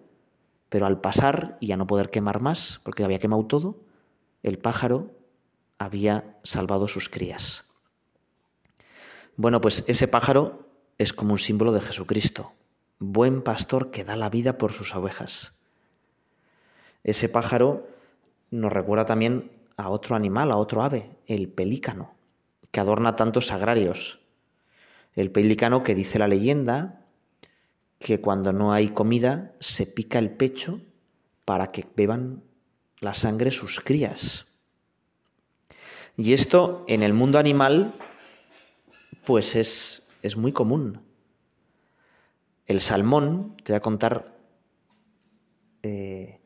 pero 0.70 0.86
al 0.86 1.00
pasar 1.00 1.58
y 1.62 1.72
a 1.72 1.78
no 1.78 1.88
poder 1.88 2.10
quemar 2.10 2.42
más, 2.42 2.82
porque 2.84 3.04
había 3.04 3.20
quemado 3.20 3.46
todo, 3.46 3.80
el 4.44 4.60
pájaro 4.60 5.12
había 5.80 6.38
salvado 6.44 6.88
sus 6.88 7.10
crías. 7.10 7.66
Bueno, 9.36 9.62
pues 9.62 9.84
ese 9.88 10.08
pájaro 10.08 10.68
es 10.98 11.14
como 11.14 11.34
un 11.34 11.40
símbolo 11.40 11.72
de 11.72 11.82
Jesucristo, 11.82 12.54
buen 13.00 13.44
pastor 13.44 13.92
que 13.92 14.04
da 14.04 14.16
la 14.16 14.30
vida 14.30 14.58
por 14.58 14.74
sus 14.74 14.96
ovejas. 14.96 15.60
Ese 17.04 17.30
pájaro 17.30 17.88
nos 18.50 18.74
recuerda 18.74 19.06
también 19.06 19.52
a 19.78 19.90
otro 19.90 20.16
animal, 20.16 20.52
a 20.52 20.58
otro 20.58 20.82
ave, 20.82 21.18
el 21.28 21.50
pelícano 21.50 22.17
que 22.78 22.82
adorna 22.82 23.16
tantos 23.16 23.52
agrarios. 23.52 24.20
El 25.16 25.32
pelícano 25.32 25.82
que 25.82 25.96
dice 25.96 26.20
la 26.20 26.28
leyenda 26.28 27.08
que 27.98 28.22
cuando 28.22 28.54
no 28.54 28.72
hay 28.72 28.90
comida 28.90 29.56
se 29.60 29.88
pica 29.88 30.20
el 30.20 30.30
pecho 30.30 30.80
para 31.44 31.72
que 31.72 31.88
beban 31.96 32.44
la 33.00 33.16
sangre 33.16 33.50
sus 33.50 33.80
crías. 33.80 34.52
Y 36.18 36.34
esto 36.34 36.86
en 36.88 37.02
el 37.02 37.14
mundo 37.14 37.40
animal, 37.40 37.94
pues 39.26 39.56
es, 39.56 40.10
es 40.22 40.38
muy 40.38 40.52
común. 40.52 41.02
El 42.68 42.80
salmón, 42.80 43.58
te 43.64 43.74
voy 43.74 43.78
a 43.78 43.82
contar 43.82 44.38
eh, 45.82 46.42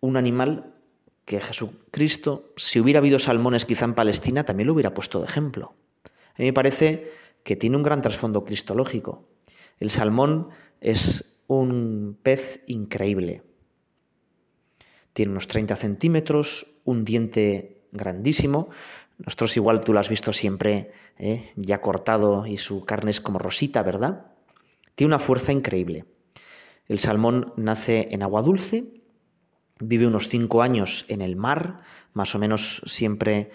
un 0.00 0.16
animal 0.16 0.74
que 1.30 1.40
Jesucristo, 1.40 2.50
si 2.56 2.80
hubiera 2.80 2.98
habido 2.98 3.20
salmones 3.20 3.64
quizá 3.64 3.84
en 3.84 3.94
Palestina, 3.94 4.42
también 4.42 4.66
lo 4.66 4.72
hubiera 4.72 4.94
puesto 4.94 5.20
de 5.20 5.26
ejemplo. 5.26 5.76
A 6.04 6.38
mí 6.38 6.46
me 6.46 6.52
parece 6.52 7.12
que 7.44 7.54
tiene 7.54 7.76
un 7.76 7.84
gran 7.84 8.02
trasfondo 8.02 8.44
cristológico. 8.44 9.28
El 9.78 9.90
salmón 9.90 10.48
es 10.80 11.40
un 11.46 12.18
pez 12.20 12.64
increíble. 12.66 13.44
Tiene 15.12 15.30
unos 15.30 15.46
30 15.46 15.76
centímetros, 15.76 16.80
un 16.84 17.04
diente 17.04 17.84
grandísimo. 17.92 18.68
Nosotros 19.18 19.56
igual 19.56 19.84
tú 19.84 19.92
lo 19.92 20.00
has 20.00 20.08
visto 20.08 20.32
siempre 20.32 20.90
¿eh? 21.16 21.48
ya 21.54 21.80
cortado 21.80 22.44
y 22.44 22.56
su 22.58 22.84
carne 22.84 23.12
es 23.12 23.20
como 23.20 23.38
rosita, 23.38 23.84
¿verdad? 23.84 24.32
Tiene 24.96 25.14
una 25.14 25.20
fuerza 25.20 25.52
increíble. 25.52 26.06
El 26.88 26.98
salmón 26.98 27.52
nace 27.56 28.08
en 28.10 28.24
agua 28.24 28.42
dulce, 28.42 28.99
vive 29.80 30.06
unos 30.06 30.28
5 30.28 30.62
años 30.62 31.04
en 31.08 31.20
el 31.22 31.36
mar, 31.36 31.78
más 32.12 32.34
o 32.34 32.38
menos 32.38 32.82
siempre 32.86 33.50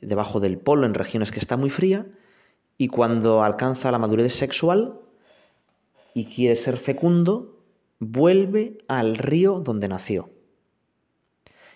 debajo 0.00 0.40
del 0.40 0.58
polo 0.58 0.86
en 0.86 0.94
regiones 0.94 1.32
que 1.32 1.38
está 1.38 1.56
muy 1.56 1.70
fría, 1.70 2.06
y 2.78 2.88
cuando 2.88 3.42
alcanza 3.42 3.90
la 3.90 3.98
madurez 3.98 4.32
sexual 4.34 5.00
y 6.14 6.26
quiere 6.26 6.56
ser 6.56 6.76
fecundo, 6.76 7.62
vuelve 7.98 8.78
al 8.88 9.16
río 9.16 9.60
donde 9.60 9.88
nació. 9.88 10.30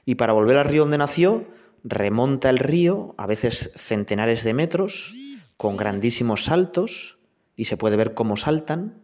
Y 0.04 0.16
para 0.16 0.34
volver 0.34 0.58
al 0.58 0.66
río 0.66 0.82
donde 0.82 0.99
nació, 0.99 1.46
remonta 1.82 2.50
el 2.50 2.58
río, 2.58 3.14
a 3.16 3.26
veces 3.26 3.72
centenares 3.75 4.44
de 4.44 4.54
metros, 4.54 5.14
con 5.56 5.76
grandísimos 5.76 6.44
saltos, 6.44 7.18
y 7.56 7.64
se 7.64 7.76
puede 7.76 7.96
ver 7.96 8.14
cómo 8.14 8.37
saltan, 8.37 9.02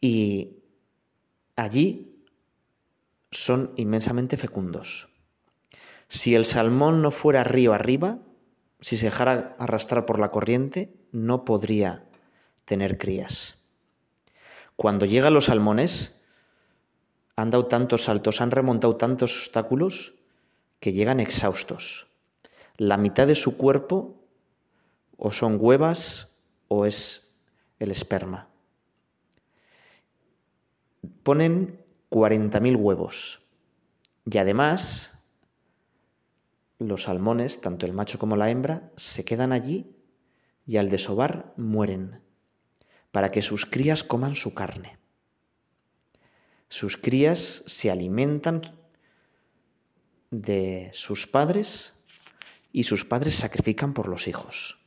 y 0.00 0.58
allí 1.56 2.13
son 3.34 3.72
inmensamente 3.76 4.36
fecundos. 4.36 5.08
Si 6.08 6.34
el 6.34 6.44
salmón 6.44 7.02
no 7.02 7.10
fuera 7.10 7.44
río 7.44 7.72
arriba, 7.72 8.20
si 8.80 8.96
se 8.96 9.06
dejara 9.06 9.56
arrastrar 9.58 10.06
por 10.06 10.18
la 10.18 10.30
corriente, 10.30 10.94
no 11.12 11.44
podría 11.44 12.04
tener 12.64 12.98
crías. 12.98 13.64
Cuando 14.76 15.06
llegan 15.06 15.34
los 15.34 15.46
salmones, 15.46 16.22
han 17.36 17.50
dado 17.50 17.66
tantos 17.66 18.04
saltos, 18.04 18.40
han 18.40 18.50
remontado 18.50 18.96
tantos 18.96 19.36
obstáculos 19.36 20.14
que 20.80 20.92
llegan 20.92 21.20
exhaustos. 21.20 22.08
La 22.76 22.96
mitad 22.96 23.26
de 23.26 23.34
su 23.34 23.56
cuerpo 23.56 24.24
o 25.16 25.30
son 25.30 25.58
huevas 25.60 26.36
o 26.68 26.86
es 26.86 27.34
el 27.78 27.90
esperma. 27.90 28.48
Ponen 31.22 31.83
40.000 32.14 32.76
huevos 32.76 33.40
y 34.24 34.38
además 34.38 35.18
los 36.78 37.02
salmones, 37.02 37.60
tanto 37.60 37.86
el 37.86 37.92
macho 37.92 38.20
como 38.20 38.36
la 38.36 38.50
hembra, 38.50 38.92
se 38.94 39.24
quedan 39.24 39.52
allí 39.52 39.96
y 40.64 40.76
al 40.76 40.90
desovar 40.90 41.52
mueren 41.56 42.22
para 43.10 43.32
que 43.32 43.42
sus 43.42 43.66
crías 43.66 44.04
coman 44.04 44.36
su 44.36 44.54
carne. 44.54 44.96
Sus 46.68 46.96
crías 46.96 47.64
se 47.66 47.90
alimentan 47.90 48.62
de 50.30 50.90
sus 50.92 51.26
padres 51.26 51.94
y 52.70 52.84
sus 52.84 53.04
padres 53.04 53.34
sacrifican 53.34 53.92
por 53.92 54.06
los 54.06 54.28
hijos. 54.28 54.86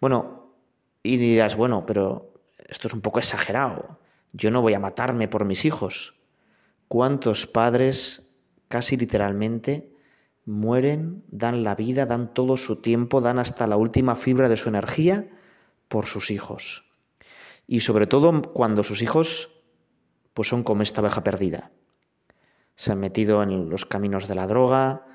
Bueno, 0.00 0.54
y 1.02 1.16
dirás, 1.16 1.56
bueno, 1.56 1.84
pero 1.84 2.32
esto 2.68 2.86
es 2.86 2.94
un 2.94 3.00
poco 3.00 3.18
exagerado. 3.18 3.98
Yo 4.32 4.50
no 4.50 4.62
voy 4.62 4.74
a 4.74 4.80
matarme 4.80 5.28
por 5.28 5.44
mis 5.44 5.64
hijos. 5.64 6.20
¿Cuántos 6.88 7.46
padres 7.46 8.34
casi 8.68 8.96
literalmente 8.96 9.92
mueren, 10.44 11.24
dan 11.28 11.62
la 11.62 11.74
vida, 11.74 12.06
dan 12.06 12.34
todo 12.34 12.56
su 12.56 12.80
tiempo, 12.80 13.20
dan 13.20 13.38
hasta 13.38 13.66
la 13.66 13.76
última 13.76 14.16
fibra 14.16 14.48
de 14.48 14.56
su 14.56 14.68
energía 14.68 15.28
por 15.88 16.06
sus 16.06 16.30
hijos? 16.30 16.90
Y 17.66 17.80
sobre 17.80 18.06
todo 18.06 18.42
cuando 18.42 18.82
sus 18.82 19.02
hijos 19.02 19.60
pues 20.34 20.48
son 20.48 20.62
como 20.62 20.82
esta 20.82 21.00
abeja 21.00 21.22
perdida. 21.22 21.70
Se 22.74 22.92
han 22.92 23.00
metido 23.00 23.42
en 23.42 23.68
los 23.68 23.84
caminos 23.84 24.28
de 24.28 24.34
la 24.34 24.46
droga, 24.46 25.06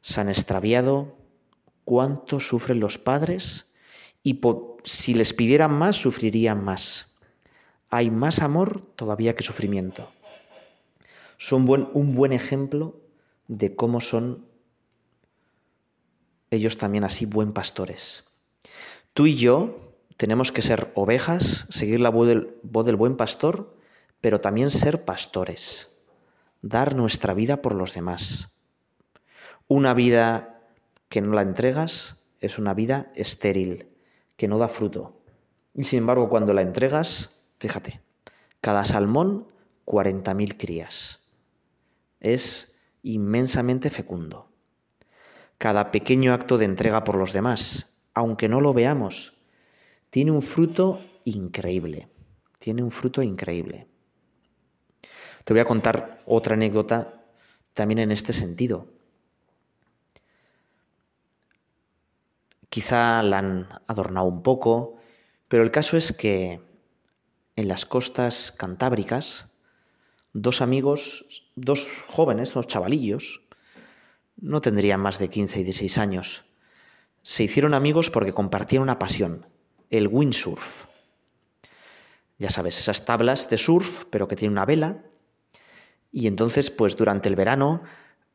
se 0.00 0.20
han 0.20 0.28
extraviado. 0.28 1.16
¿Cuánto 1.84 2.38
sufren 2.38 2.78
los 2.78 2.98
padres? 2.98 3.72
Y 4.22 4.40
si 4.84 5.14
les 5.14 5.34
pidieran 5.34 5.72
más, 5.72 5.96
sufrirían 5.96 6.62
más. 6.62 7.11
Hay 7.94 8.10
más 8.10 8.40
amor 8.40 8.80
todavía 8.96 9.36
que 9.36 9.44
sufrimiento. 9.44 10.10
Son 11.36 11.68
un 11.92 12.14
buen 12.14 12.32
ejemplo 12.32 12.98
de 13.48 13.76
cómo 13.76 14.00
son 14.00 14.46
ellos 16.50 16.78
también 16.78 17.04
así 17.04 17.26
buen 17.26 17.52
pastores. 17.52 18.24
Tú 19.12 19.26
y 19.26 19.36
yo 19.36 19.92
tenemos 20.16 20.52
que 20.52 20.62
ser 20.62 20.90
ovejas, 20.94 21.66
seguir 21.68 22.00
la 22.00 22.08
voz 22.08 22.28
del, 22.28 22.96
buen 22.96 23.16
pastor 23.16 23.76
pero 24.22 24.40
también 24.40 24.70
ser 24.70 25.04
pastores, 25.04 25.90
dar 26.62 26.96
nuestra 26.96 27.34
vida 27.34 27.60
por 27.60 27.74
los 27.74 27.92
demás. 27.92 28.56
Una 29.68 29.92
vida 29.92 30.62
que 31.10 31.20
no 31.20 31.34
la 31.34 31.42
entregas 31.42 32.24
es 32.40 32.58
una 32.58 32.72
vida 32.72 33.12
estéril, 33.16 33.90
que 34.38 34.48
no 34.48 34.56
da 34.56 34.68
fruto. 34.68 35.20
Y 35.74 35.84
sin 35.84 35.98
embargo, 35.98 36.30
cuando 36.30 36.54
la 36.54 36.62
entregas, 36.62 37.41
fíjate, 37.62 38.00
cada 38.60 38.84
salmón 38.84 39.46
40.000 39.86 40.56
crías. 40.58 41.20
Es 42.18 42.80
inmensamente 43.04 43.88
fecundo. 43.88 44.50
Cada 45.58 45.92
pequeño 45.92 46.34
acto 46.34 46.58
de 46.58 46.64
entrega 46.64 47.04
por 47.04 47.16
los 47.16 47.32
demás, 47.32 47.98
aunque 48.14 48.48
no 48.48 48.60
lo 48.60 48.74
veamos, 48.74 49.44
tiene 50.10 50.32
un 50.32 50.42
fruto 50.42 51.00
increíble. 51.24 52.08
Tiene 52.58 52.82
un 52.82 52.90
fruto 52.90 53.22
increíble. 53.22 53.86
Te 55.44 55.52
voy 55.52 55.60
a 55.60 55.64
contar 55.64 56.20
otra 56.26 56.54
anécdota 56.54 57.24
también 57.74 58.00
en 58.00 58.10
este 58.10 58.32
sentido. 58.32 58.88
Quizá 62.68 63.22
la 63.22 63.38
han 63.38 63.68
adornado 63.86 64.26
un 64.26 64.42
poco, 64.42 64.96
pero 65.46 65.62
el 65.62 65.70
caso 65.70 65.96
es 65.96 66.12
que 66.12 66.71
en 67.56 67.68
las 67.68 67.84
costas 67.84 68.52
cantábricas, 68.52 69.48
dos 70.32 70.62
amigos, 70.62 71.50
dos 71.54 71.88
jóvenes, 72.08 72.54
dos 72.54 72.66
chavalillos, 72.66 73.42
no 74.36 74.60
tendrían 74.60 75.00
más 75.00 75.18
de 75.18 75.28
15 75.28 75.60
y 75.60 75.64
16 75.64 75.98
años, 75.98 76.44
se 77.22 77.44
hicieron 77.44 77.74
amigos 77.74 78.10
porque 78.10 78.32
compartían 78.32 78.82
una 78.82 78.98
pasión, 78.98 79.46
el 79.90 80.08
windsurf. 80.08 80.86
Ya 82.38 82.50
sabes, 82.50 82.78
esas 82.78 83.04
tablas 83.04 83.48
de 83.50 83.58
surf, 83.58 84.04
pero 84.10 84.26
que 84.26 84.36
tienen 84.36 84.52
una 84.52 84.66
vela, 84.66 85.04
y 86.10 86.26
entonces, 86.26 86.70
pues 86.70 86.96
durante 86.96 87.28
el 87.28 87.36
verano, 87.36 87.82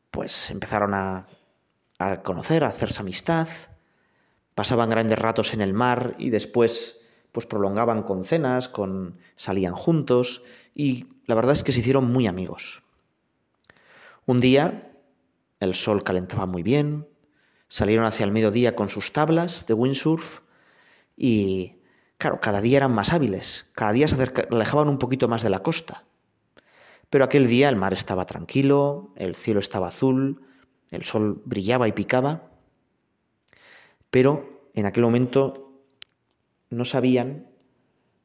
pues 0.10 0.49
empezaron 0.49 0.93
a, 0.93 1.27
a 1.99 2.23
conocer, 2.23 2.63
a 2.63 2.67
hacerse 2.67 3.01
amistad, 3.01 3.47
pasaban 4.56 4.89
grandes 4.89 5.19
ratos 5.19 5.53
en 5.53 5.62
el 5.62 5.73
mar 5.73 6.15
y 6.17 6.30
después 6.30 6.96
pues 7.38 7.45
prolongaban 7.45 8.02
con 8.02 8.26
cenas, 8.26 8.67
con 8.67 9.19
salían 9.36 9.76
juntos 9.76 10.41
y 10.73 11.06
la 11.28 11.36
verdad 11.36 11.54
es 11.54 11.62
que 11.62 11.71
se 11.71 11.82
hicieron 11.82 12.12
muy 12.12 12.26
amigos. 12.26 12.82
Un 14.26 14.39
día 14.39 14.91
el 15.60 15.76
sol 15.76 16.04
calentaba 16.04 16.47
muy 16.47 16.63
bien, 16.63 17.08
salieron 17.67 18.06
hacia 18.06 18.23
el 18.23 18.32
mediodía 18.32 18.76
con 18.76 18.89
sus 18.89 19.13
tablas 19.13 19.67
de 19.67 19.76
windsurf 19.76 20.39
y 21.15 21.76
claro, 22.17 22.41
cada 22.41 22.60
día 22.60 22.78
eran 22.78 22.95
más 22.95 23.13
hábiles, 23.13 23.69
cada 23.76 23.91
día 23.91 24.08
se 24.08 24.19
alejaban 24.50 24.89
un 24.89 24.97
poquito 24.97 25.28
más 25.28 25.43
de 25.43 25.52
la 25.52 25.60
costa. 25.60 26.06
Pero 27.12 27.23
aquel 27.23 27.45
día 27.45 27.69
el 27.69 27.76
mar 27.76 27.93
estaba 27.93 28.26
tranquilo, 28.26 29.13
el 29.15 29.36
cielo 29.36 29.60
estaba 29.60 29.89
azul, 29.89 30.41
el 30.89 31.04
sol 31.04 31.39
brillaba 31.45 31.88
y 31.88 31.91
picaba, 31.91 32.50
pero 34.10 34.71
en 34.73 34.88
aquel 34.88 35.04
momento 35.04 35.66
no 36.69 36.86
sabían 36.86 37.47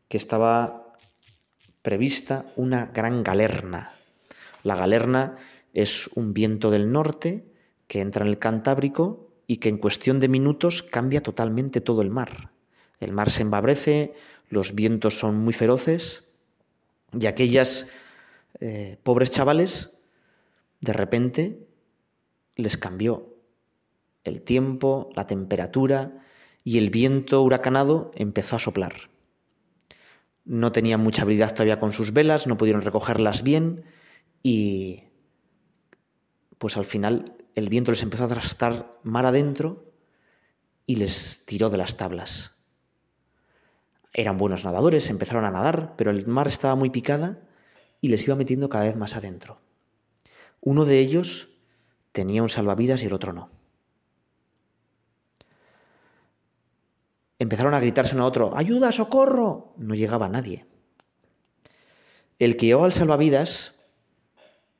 que 0.08 0.16
estaba 0.16 0.92
prevista 1.82 2.46
una 2.56 2.86
gran 2.86 3.24
galerna. 3.24 3.92
La 4.62 4.76
galerna 4.76 5.36
es 5.74 6.08
un 6.14 6.34
viento 6.34 6.70
del 6.70 6.92
norte 6.92 7.44
que 7.86 8.00
entra 8.00 8.24
en 8.24 8.30
el 8.30 8.38
Cantábrico 8.38 9.30
y 9.46 9.56
que 9.56 9.68
en 9.68 9.78
cuestión 9.78 10.20
de 10.20 10.28
minutos 10.28 10.82
cambia 10.82 11.22
totalmente 11.22 11.80
todo 11.80 12.02
el 12.02 12.10
mar. 12.10 12.52
El 13.00 13.12
mar 13.12 13.30
se 13.30 13.42
embabrece, 13.42 14.14
los 14.48 14.74
vientos 14.74 15.18
son 15.18 15.38
muy 15.38 15.52
feroces 15.52 16.28
y 17.18 17.26
aquellas 17.26 17.90
eh, 18.60 18.96
pobres 19.02 19.30
chavales, 19.30 19.98
de 20.80 20.92
repente 20.92 21.66
les 22.56 22.76
cambió 22.76 23.34
el 24.24 24.42
tiempo, 24.42 25.10
la 25.14 25.26
temperatura 25.26 26.24
y 26.64 26.78
el 26.78 26.90
viento 26.90 27.42
huracanado 27.42 28.10
empezó 28.14 28.56
a 28.56 28.60
soplar. 28.60 29.10
No 30.44 30.72
tenían 30.72 31.00
mucha 31.00 31.22
habilidad 31.22 31.52
todavía 31.52 31.78
con 31.78 31.92
sus 31.92 32.12
velas, 32.12 32.46
no 32.46 32.56
pudieron 32.56 32.82
recogerlas 32.82 33.42
bien 33.42 33.84
y 34.42 35.04
pues 36.58 36.76
al 36.76 36.84
final 36.84 37.36
el 37.54 37.68
viento 37.68 37.92
les 37.92 38.02
empezó 38.02 38.24
a 38.24 38.26
arrastrar 38.26 38.90
mar 39.02 39.26
adentro 39.26 39.92
y 40.86 40.96
les 40.96 41.44
tiró 41.46 41.70
de 41.70 41.78
las 41.78 41.96
tablas. 41.96 42.52
Eran 44.14 44.36
buenos 44.36 44.64
nadadores, 44.64 45.10
empezaron 45.10 45.44
a 45.44 45.50
nadar, 45.50 45.94
pero 45.96 46.10
el 46.10 46.26
mar 46.26 46.48
estaba 46.48 46.74
muy 46.74 46.90
picada 46.90 47.40
y 48.00 48.08
les 48.08 48.26
iba 48.26 48.36
metiendo 48.36 48.68
cada 48.68 48.84
vez 48.84 48.96
más 48.96 49.16
adentro. 49.16 49.60
Uno 50.60 50.84
de 50.84 50.98
ellos 50.98 51.54
tenía 52.12 52.42
un 52.42 52.48
salvavidas 52.48 53.02
y 53.02 53.06
el 53.06 53.14
otro 53.14 53.32
no. 53.32 53.50
Empezaron 57.42 57.74
a 57.74 57.80
gritarse 57.80 58.14
uno 58.14 58.22
a 58.22 58.28
otro, 58.28 58.56
¡Ayuda, 58.56 58.92
socorro! 58.92 59.74
No 59.76 59.96
llegaba 59.96 60.28
nadie. 60.28 60.64
El 62.38 62.56
que 62.56 62.66
llevaba 62.66 62.86
el 62.86 62.92
salvavidas, 62.92 63.82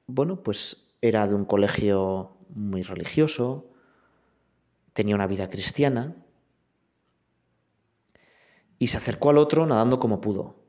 bueno, 0.07 0.45
pues 0.45 0.95
era 1.01 1.27
de 1.27 1.35
un 1.35 1.45
colegio 1.45 2.37
muy 2.51 2.83
religioso, 2.83 3.69
tenía 4.93 5.17
una 5.17 5.27
vida 5.27 5.49
cristiana, 5.49 6.15
y 8.79 8.87
se 8.87 8.97
acercó 8.97 9.31
al 9.31 9.39
otro 9.39 9.67
nadando 9.67 9.99
como 9.99 10.21
pudo, 10.21 10.63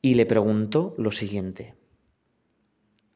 y 0.00 0.14
le 0.14 0.24
preguntó 0.24 0.94
lo 0.98 1.10
siguiente, 1.10 1.74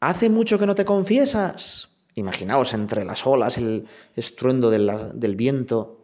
¿Hace 0.01 0.29
mucho 0.29 0.59
que 0.59 0.67
no 0.67 0.75
te 0.75 0.85
confiesas? 0.85 2.01
Imaginaos 2.17 2.75
entre 2.75 3.05
las 3.05 3.29
olas, 3.29 3.59
el 3.59 3.87
estruendo 4.17 4.71
del, 4.71 5.37
viento. 5.37 6.04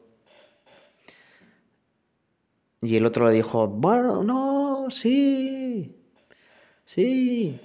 Y 2.82 2.96
el 2.96 3.04
otro 3.04 3.26
le 3.26 3.32
dijo, 3.32 3.68
bueno, 3.68 4.22
no, 4.22 4.86
sí, 4.90 5.96
sí. 6.84 7.60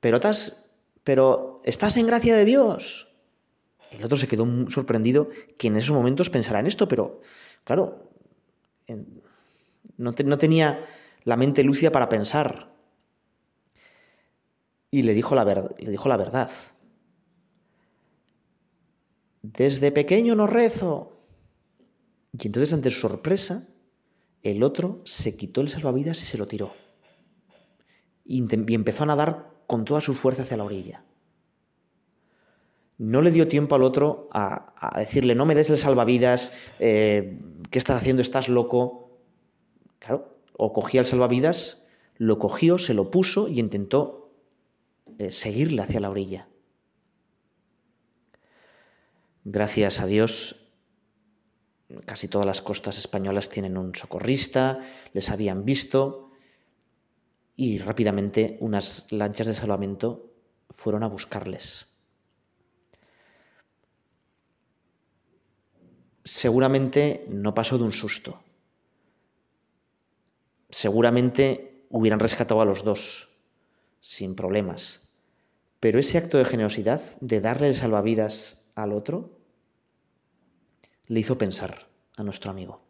Pero, 0.00 0.16
estás, 0.16 0.64
pero 1.04 1.60
estás 1.64 1.96
en 1.96 2.06
gracia 2.06 2.36
de 2.36 2.44
Dios. 2.44 3.08
El 3.92 4.04
otro 4.04 4.16
se 4.16 4.26
quedó 4.26 4.46
sorprendido 4.68 5.28
que 5.56 5.68
en 5.68 5.76
esos 5.76 5.94
momentos 5.94 6.30
pensara 6.30 6.58
en 6.58 6.66
esto, 6.66 6.88
pero 6.88 7.20
claro, 7.62 8.10
no, 9.96 10.14
no 10.24 10.38
tenía 10.38 10.84
la 11.22 11.36
mente 11.36 11.62
lúcida 11.62 11.92
para 11.92 12.08
pensar. 12.08 12.74
Y 14.90 15.02
le 15.02 15.14
dijo 15.14 15.34
la, 15.34 15.44
le 15.44 15.90
dijo 15.90 16.08
la 16.08 16.16
verdad. 16.16 16.50
Desde 19.42 19.92
pequeño 19.92 20.34
no 20.34 20.46
rezo. 20.46 21.20
Y 22.32 22.46
entonces, 22.46 22.72
ante 22.72 22.90
su 22.90 23.00
sorpresa, 23.00 23.66
el 24.50 24.62
otro 24.62 25.00
se 25.04 25.36
quitó 25.36 25.60
el 25.60 25.68
salvavidas 25.68 26.22
y 26.22 26.24
se 26.24 26.38
lo 26.38 26.46
tiró. 26.46 26.72
Y 28.24 28.44
empezó 28.74 29.04
a 29.04 29.06
nadar 29.06 29.52
con 29.66 29.84
toda 29.84 30.00
su 30.00 30.14
fuerza 30.14 30.42
hacia 30.42 30.56
la 30.56 30.64
orilla. 30.64 31.04
No 32.98 33.22
le 33.22 33.30
dio 33.30 33.48
tiempo 33.48 33.74
al 33.74 33.82
otro 33.82 34.28
a, 34.32 34.72
decirle, 34.98 35.34
no 35.34 35.44
me 35.44 35.54
des 35.54 35.68
el 35.68 35.78
salvavidas, 35.78 36.52
eh, 36.78 37.38
¿qué 37.70 37.78
estás 37.78 37.98
haciendo? 37.98 38.22
¿Estás 38.22 38.48
loco? 38.48 39.20
Claro, 39.98 40.38
o 40.54 40.72
cogía 40.72 41.00
el 41.00 41.06
salvavidas, 41.06 41.86
lo 42.16 42.38
cogió, 42.38 42.78
se 42.78 42.94
lo 42.94 43.10
puso 43.10 43.48
y 43.48 43.60
intentó 43.60 44.32
eh, 45.18 45.30
seguirle 45.30 45.82
hacia 45.82 46.00
la 46.00 46.10
orilla. 46.10 46.48
Gracias 49.44 50.00
a 50.00 50.06
Dios, 50.06 50.65
casi 52.04 52.28
todas 52.28 52.46
las 52.46 52.62
costas 52.62 52.98
españolas 52.98 53.48
tienen 53.48 53.76
un 53.76 53.94
socorrista, 53.94 54.80
les 55.12 55.30
habían 55.30 55.64
visto 55.64 56.30
y 57.56 57.78
rápidamente 57.78 58.58
unas 58.60 59.10
lanchas 59.12 59.46
de 59.46 59.54
salvamento 59.54 60.32
fueron 60.70 61.02
a 61.02 61.08
buscarles. 61.08 61.86
Seguramente 66.24 67.24
no 67.28 67.54
pasó 67.54 67.78
de 67.78 67.84
un 67.84 67.92
susto. 67.92 68.42
Seguramente 70.70 71.86
hubieran 71.88 72.18
rescatado 72.18 72.60
a 72.60 72.64
los 72.64 72.82
dos 72.82 73.28
sin 74.00 74.34
problemas. 74.34 75.08
Pero 75.78 76.00
ese 76.00 76.18
acto 76.18 76.38
de 76.38 76.44
generosidad, 76.44 77.00
de 77.20 77.40
darle 77.40 77.68
el 77.68 77.74
salvavidas 77.76 78.66
al 78.74 78.92
otro, 78.92 79.35
le 81.08 81.20
hizo 81.20 81.38
pensar 81.38 81.88
a 82.16 82.22
nuestro 82.22 82.50
amigo. 82.50 82.80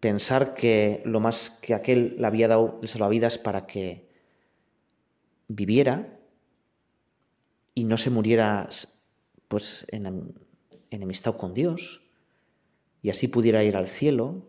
Pensar 0.00 0.54
que 0.54 1.02
lo 1.04 1.20
más 1.20 1.50
que 1.50 1.74
aquel 1.74 2.16
le 2.18 2.26
había 2.26 2.48
dado 2.48 2.78
el 2.82 2.88
salvavidas 2.88 3.38
para 3.38 3.66
que 3.66 4.08
viviera 5.48 6.18
y 7.74 7.84
no 7.84 7.96
se 7.96 8.10
muriera 8.10 8.68
pues 9.48 9.86
en 9.90 10.34
enemistad 10.90 11.36
con 11.36 11.54
Dios 11.54 12.02
y 13.02 13.10
así 13.10 13.28
pudiera 13.28 13.64
ir 13.64 13.76
al 13.76 13.86
cielo. 13.86 14.46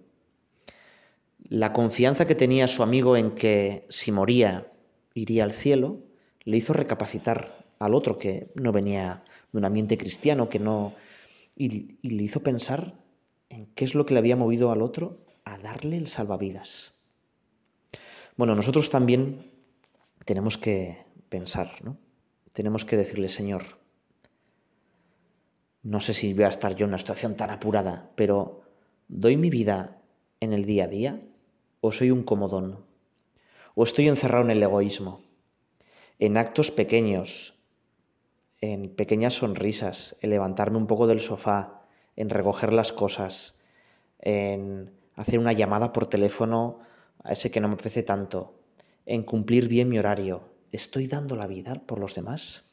La 1.44 1.74
confianza 1.74 2.26
que 2.26 2.36
tenía 2.36 2.68
su 2.68 2.84
amigo 2.84 3.18
en 3.18 3.32
que 3.36 3.86
si 3.90 4.12
moría 4.12 4.72
iría 5.14 5.44
al 5.44 5.52
cielo 5.52 6.00
le 6.44 6.58
hizo 6.58 6.74
recapacitar 6.74 7.65
al 7.80 7.94
otro 7.94 8.18
que 8.18 8.52
no 8.56 8.72
venía 8.72 9.24
de 9.52 9.58
un 9.58 9.66
ambiente 9.66 9.98
cristiano 9.98 10.50
que 10.50 10.60
no... 10.60 10.94
Y, 11.56 11.98
le 12.02 12.24
hizo 12.24 12.44
pensar 12.44 12.94
en 13.50 13.68
qué 13.68 13.86
es 13.86 13.96
lo 13.96 14.06
que 14.06 14.14
le 14.14 14.20
había 14.20 14.36
movido 14.36 14.72
al 14.72 14.82
otro 14.82 15.26
a 15.46 15.58
darle 15.58 15.98
el 15.98 16.08
salvavidas. 16.08 16.94
Bueno, 18.36 18.56
nosotros 18.56 18.90
también 18.90 19.52
tenemos 20.26 20.58
que 20.58 21.06
pensar, 21.30 21.72
¿no? 21.84 21.98
Tenemos 22.54 22.84
que 22.84 22.98
decirle, 22.98 23.30
Señor, 23.30 23.64
no 25.84 26.00
sé 26.00 26.14
si 26.14 26.34
voy 26.34 26.46
a 26.46 26.50
estar 26.50 26.76
yo 26.76 26.86
en 26.86 26.90
una 26.90 26.98
situación 26.98 27.36
tan 27.36 27.52
apurada, 27.52 28.12
pero 28.16 28.62
¿doy 29.08 29.38
mi 29.38 29.50
vida 29.50 30.02
en 30.40 30.52
el 30.52 30.66
día 30.66 30.86
a 30.86 30.88
día? 30.88 31.22
¿O 31.80 31.92
soy 31.92 32.12
un 32.12 32.24
comodón? 32.24 32.84
¿O 33.76 33.84
estoy 33.84 34.08
encerrado 34.08 34.46
en 34.46 34.52
el 34.52 34.64
egoísmo? 34.64 35.22
En 36.18 36.38
actos 36.38 36.72
pequeños, 36.72 37.55
en 38.62 38.96
pequeñas 38.96 39.36
sonrisas, 39.36 40.18
en 40.22 40.30
levantarme 40.30 40.78
un 40.78 40.88
poco 40.88 41.08
del 41.08 41.20
sofá, 41.20 41.82
en 42.16 42.30
recoger 42.30 42.74
las 42.74 42.92
cosas, 42.92 43.60
en 44.20 44.94
hacer 45.16 45.40
una 45.40 45.54
llamada 45.54 45.94
por 45.94 46.08
teléfono 46.08 46.80
a 47.24 47.34
ese 47.34 47.52
que 47.52 47.60
no 47.60 47.68
me 47.68 47.76
apetece 47.76 48.04
tanto, 48.04 48.60
en 49.06 49.24
cumplir 49.24 49.68
bien 49.68 49.90
mi 49.90 50.00
horario. 50.00 50.50
¿Estoy 50.72 51.08
dando 51.08 51.36
la 51.36 51.48
vida 51.48 51.76
por 51.86 52.00
los 52.00 52.16
demás? 52.16 52.65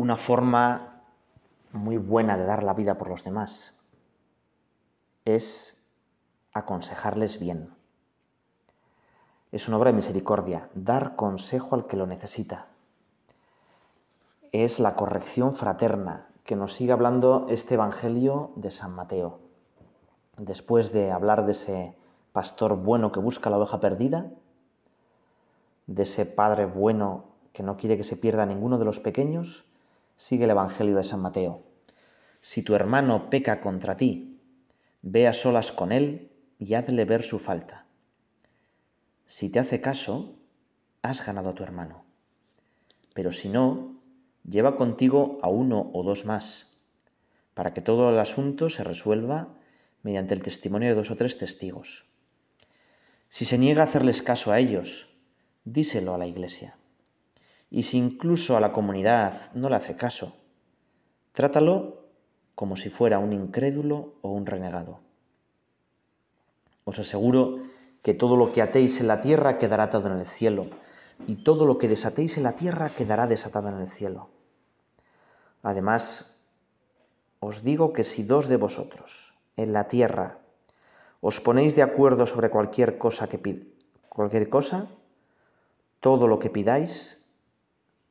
Una 0.00 0.16
forma 0.16 1.02
muy 1.72 1.98
buena 1.98 2.38
de 2.38 2.46
dar 2.46 2.62
la 2.62 2.72
vida 2.72 2.96
por 2.96 3.10
los 3.10 3.22
demás 3.22 3.82
es 5.26 5.86
aconsejarles 6.54 7.38
bien. 7.38 7.74
Es 9.52 9.68
una 9.68 9.76
obra 9.76 9.90
de 9.90 9.96
misericordia, 9.96 10.70
dar 10.74 11.16
consejo 11.16 11.74
al 11.74 11.86
que 11.86 11.98
lo 11.98 12.06
necesita. 12.06 12.68
Es 14.52 14.80
la 14.80 14.96
corrección 14.96 15.52
fraterna 15.52 16.30
que 16.44 16.56
nos 16.56 16.72
sigue 16.72 16.92
hablando 16.92 17.44
este 17.50 17.74
Evangelio 17.74 18.52
de 18.56 18.70
San 18.70 18.94
Mateo. 18.94 19.40
Después 20.38 20.94
de 20.94 21.12
hablar 21.12 21.44
de 21.44 21.52
ese 21.52 21.94
pastor 22.32 22.76
bueno 22.76 23.12
que 23.12 23.20
busca 23.20 23.50
la 23.50 23.58
oveja 23.58 23.80
perdida, 23.80 24.30
de 25.86 26.04
ese 26.04 26.24
padre 26.24 26.64
bueno 26.64 27.24
que 27.52 27.62
no 27.62 27.76
quiere 27.76 27.98
que 27.98 28.04
se 28.04 28.16
pierda 28.16 28.46
ninguno 28.46 28.78
de 28.78 28.86
los 28.86 28.98
pequeños, 28.98 29.69
sigue 30.20 30.44
el 30.44 30.50
Evangelio 30.50 30.96
de 30.96 31.04
San 31.04 31.22
Mateo. 31.22 31.62
Si 32.42 32.62
tu 32.62 32.74
hermano 32.74 33.30
peca 33.30 33.62
contra 33.62 33.96
ti, 33.96 34.38
ve 35.00 35.26
a 35.26 35.32
solas 35.32 35.72
con 35.72 35.92
él 35.92 36.30
y 36.58 36.74
hazle 36.74 37.06
ver 37.06 37.22
su 37.22 37.38
falta. 37.38 37.86
Si 39.24 39.48
te 39.48 39.58
hace 39.58 39.80
caso, 39.80 40.38
has 41.00 41.24
ganado 41.24 41.48
a 41.48 41.54
tu 41.54 41.62
hermano. 41.62 42.04
Pero 43.14 43.32
si 43.32 43.48
no, 43.48 43.98
lleva 44.46 44.76
contigo 44.76 45.38
a 45.40 45.48
uno 45.48 45.90
o 45.94 46.02
dos 46.02 46.26
más, 46.26 46.76
para 47.54 47.72
que 47.72 47.80
todo 47.80 48.10
el 48.10 48.18
asunto 48.18 48.68
se 48.68 48.84
resuelva 48.84 49.56
mediante 50.02 50.34
el 50.34 50.42
testimonio 50.42 50.90
de 50.90 50.96
dos 50.96 51.10
o 51.10 51.16
tres 51.16 51.38
testigos. 51.38 52.04
Si 53.30 53.46
se 53.46 53.56
niega 53.56 53.80
a 53.80 53.86
hacerles 53.86 54.20
caso 54.20 54.52
a 54.52 54.58
ellos, 54.58 55.16
díselo 55.64 56.12
a 56.12 56.18
la 56.18 56.26
iglesia. 56.26 56.76
Y 57.70 57.84
si 57.84 57.98
incluso 57.98 58.56
a 58.56 58.60
la 58.60 58.72
comunidad 58.72 59.52
no 59.54 59.68
le 59.68 59.76
hace 59.76 59.96
caso, 59.96 60.36
trátalo 61.32 62.00
como 62.54 62.76
si 62.76 62.90
fuera 62.90 63.18
un 63.18 63.32
incrédulo 63.32 64.14
o 64.22 64.30
un 64.30 64.44
renegado. 64.44 65.00
Os 66.84 66.98
aseguro 66.98 67.60
que 68.02 68.14
todo 68.14 68.36
lo 68.36 68.52
que 68.52 68.62
atéis 68.62 69.00
en 69.00 69.06
la 69.06 69.20
tierra 69.20 69.58
quedará 69.58 69.84
atado 69.84 70.10
en 70.10 70.18
el 70.18 70.26
cielo, 70.26 70.68
y 71.26 71.36
todo 71.44 71.66
lo 71.66 71.78
que 71.78 71.88
desatéis 71.88 72.36
en 72.36 72.42
la 72.42 72.56
tierra 72.56 72.90
quedará 72.90 73.26
desatado 73.26 73.68
en 73.68 73.76
el 73.76 73.88
cielo. 73.88 74.28
Además, 75.62 76.42
os 77.40 77.62
digo 77.62 77.92
que 77.92 78.04
si 78.04 78.22
dos 78.22 78.48
de 78.48 78.56
vosotros 78.56 79.34
en 79.56 79.72
la 79.72 79.88
tierra 79.88 80.38
os 81.20 81.40
ponéis 81.40 81.76
de 81.76 81.82
acuerdo 81.82 82.26
sobre 82.26 82.48
cualquier 82.48 82.96
cosa 82.96 83.28
que 83.28 83.40
cualquier 84.08 84.48
cosa, 84.48 84.88
todo 86.00 86.26
lo 86.26 86.38
que 86.38 86.48
pidáis 86.48 87.19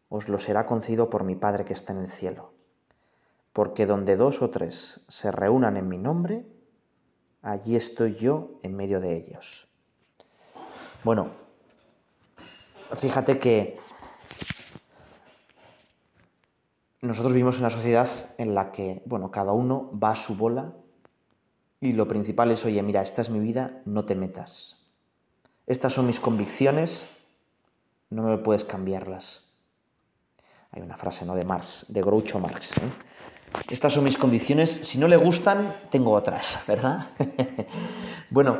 os 0.10 0.28
lo 0.28 0.40
será 0.40 0.66
concedido 0.66 1.10
por 1.10 1.24
mi 1.24 1.36
Padre 1.36 1.66
que 1.66 1.74
está 1.74 1.94
en 1.94 2.00
el 2.00 2.12
cielo. 2.12 2.54
Porque 3.54 3.86
donde 3.86 4.16
dos 4.16 4.42
o 4.42 4.50
tres 4.50 5.06
se 5.08 5.32
reúnan 5.32 5.78
en 5.78 5.88
mi 5.88 5.98
nombre, 5.98 6.46
allí 7.42 7.76
estoy 7.76 8.16
yo 8.16 8.60
en 8.64 8.76
medio 8.76 9.00
de 9.00 9.16
ellos. 9.16 9.68
Bueno, 11.04 11.28
fíjate 12.96 13.40
que 13.40 13.80
nosotros 17.02 17.34
vivimos 17.34 17.56
en 17.56 17.62
una 17.62 17.70
sociedad 17.70 18.10
en 18.38 18.56
la 18.56 18.72
que, 18.72 19.02
bueno, 19.06 19.32
cada 19.32 19.54
uno 19.54 19.92
va 19.98 20.12
a 20.12 20.16
su 20.16 20.36
bola 20.36 20.74
y 21.80 21.94
lo 21.94 22.08
principal 22.08 22.52
es, 22.52 22.66
oye, 22.66 22.84
mira, 22.84 23.02
esta 23.02 23.22
es 23.22 23.30
mi 23.30 23.40
vida, 23.40 23.82
no 23.86 24.06
te 24.06 24.16
metas. 24.16 24.90
Estas 25.66 25.94
son 25.94 26.08
mis 26.08 26.20
convicciones, 26.20 27.10
no 28.10 28.24
me 28.24 28.38
puedes 28.38 28.66
cambiarlas. 28.66 29.49
Hay 30.72 30.82
una 30.82 30.98
frase, 30.98 31.26
¿no? 31.26 31.36
De 31.36 31.46
Marx, 31.46 31.86
de 31.90 32.02
Groucho 32.02 32.40
Marx. 32.40 32.78
¿eh? 32.78 32.82
Estas 33.70 33.94
son 33.94 34.04
mis 34.04 34.18
convicciones, 34.18 34.70
si 34.70 35.00
no 35.00 35.08
le 35.08 35.18
gustan, 35.18 35.74
tengo 35.90 36.12
otras, 36.12 36.64
¿verdad? 36.68 37.08
bueno, 38.30 38.60